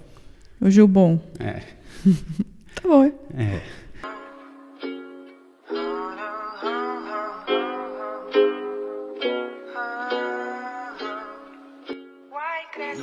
O 0.61 0.71
Gil 0.71 0.87
Bom. 0.87 1.21
É. 1.41 1.63
Tá 2.83 2.89
bom, 2.89 3.03
é. 3.05 3.13
É. 3.37 3.61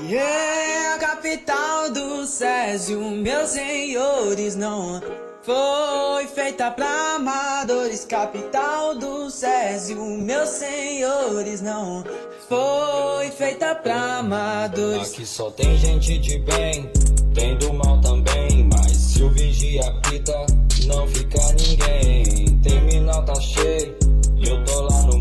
É 0.05 0.93
a 0.93 0.97
capital 0.99 1.89
do 1.91 2.25
Césio, 2.27 3.01
meus 3.01 3.49
senhores, 3.49 4.55
não 4.55 5.01
foi 5.41 6.27
feita 6.27 6.69
pra 6.69 7.15
amadores. 7.15 8.05
Capital 8.05 8.95
do 8.95 9.29
Césio, 9.31 10.01
meus 10.03 10.49
senhores, 10.49 11.61
não 11.61 12.03
foi 12.47 13.31
feita 13.31 13.73
pra 13.73 14.19
amadores. 14.19 15.11
Aqui 15.11 15.25
só 15.25 15.49
tem 15.49 15.75
gente 15.77 16.19
de 16.19 16.37
bem, 16.39 16.89
tem 17.33 17.57
do 17.57 17.73
mal 17.73 17.99
também. 17.99 18.69
Mas 18.71 18.91
se 18.95 19.23
o 19.23 19.31
vigia 19.31 19.81
apita, 19.87 20.45
não 20.85 21.07
fica 21.07 21.41
ninguém. 21.53 22.59
Terminal 22.59 23.25
tá 23.25 23.35
cheio, 23.41 23.97
eu 24.45 24.63
tô 24.63 24.81
lá 24.81 25.01
no 25.03 25.17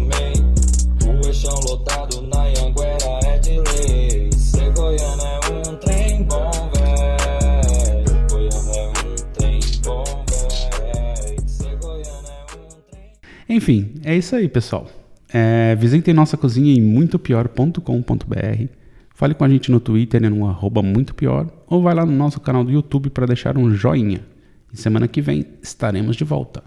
Enfim, 13.67 14.01
é 14.05 14.17
isso 14.17 14.37
aí, 14.37 14.49
pessoal. 14.49 14.89
É, 15.29 15.75
visitem 15.75 16.15
nossa 16.15 16.37
cozinha 16.37 16.73
em 16.73 16.81
muitopior.com.br. 16.81 18.73
Fale 19.13 19.35
com 19.35 19.43
a 19.43 19.49
gente 19.49 19.73
no 19.73 19.81
Twitter 19.81 20.31
no 20.31 20.47
arroba 20.47 20.83
muito 20.83 21.17
pior. 21.17 21.51
Ou 21.67 21.83
vai 21.83 21.93
lá 21.93 22.07
no 22.07 22.13
nosso 22.13 22.39
canal 22.39 22.63
do 22.63 22.71
YouTube 22.71 23.11
para 23.11 23.27
deixar 23.27 23.59
um 23.59 23.75
joinha. 23.75 24.25
E 24.73 24.77
semana 24.77 25.09
que 25.09 25.21
vem 25.21 25.45
estaremos 25.61 26.15
de 26.15 26.23
volta. 26.23 26.63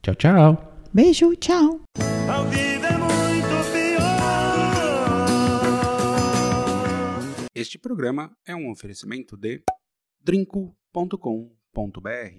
Tchau, 0.00 0.14
tchau. 0.14 0.78
Beijo, 0.92 1.34
tchau. 1.34 1.80
É. 1.98 2.04
Este 7.52 7.80
programa 7.80 8.30
é 8.46 8.54
um 8.54 8.70
oferecimento 8.70 9.36
de 9.36 9.60
drinco.com.br 10.22 12.38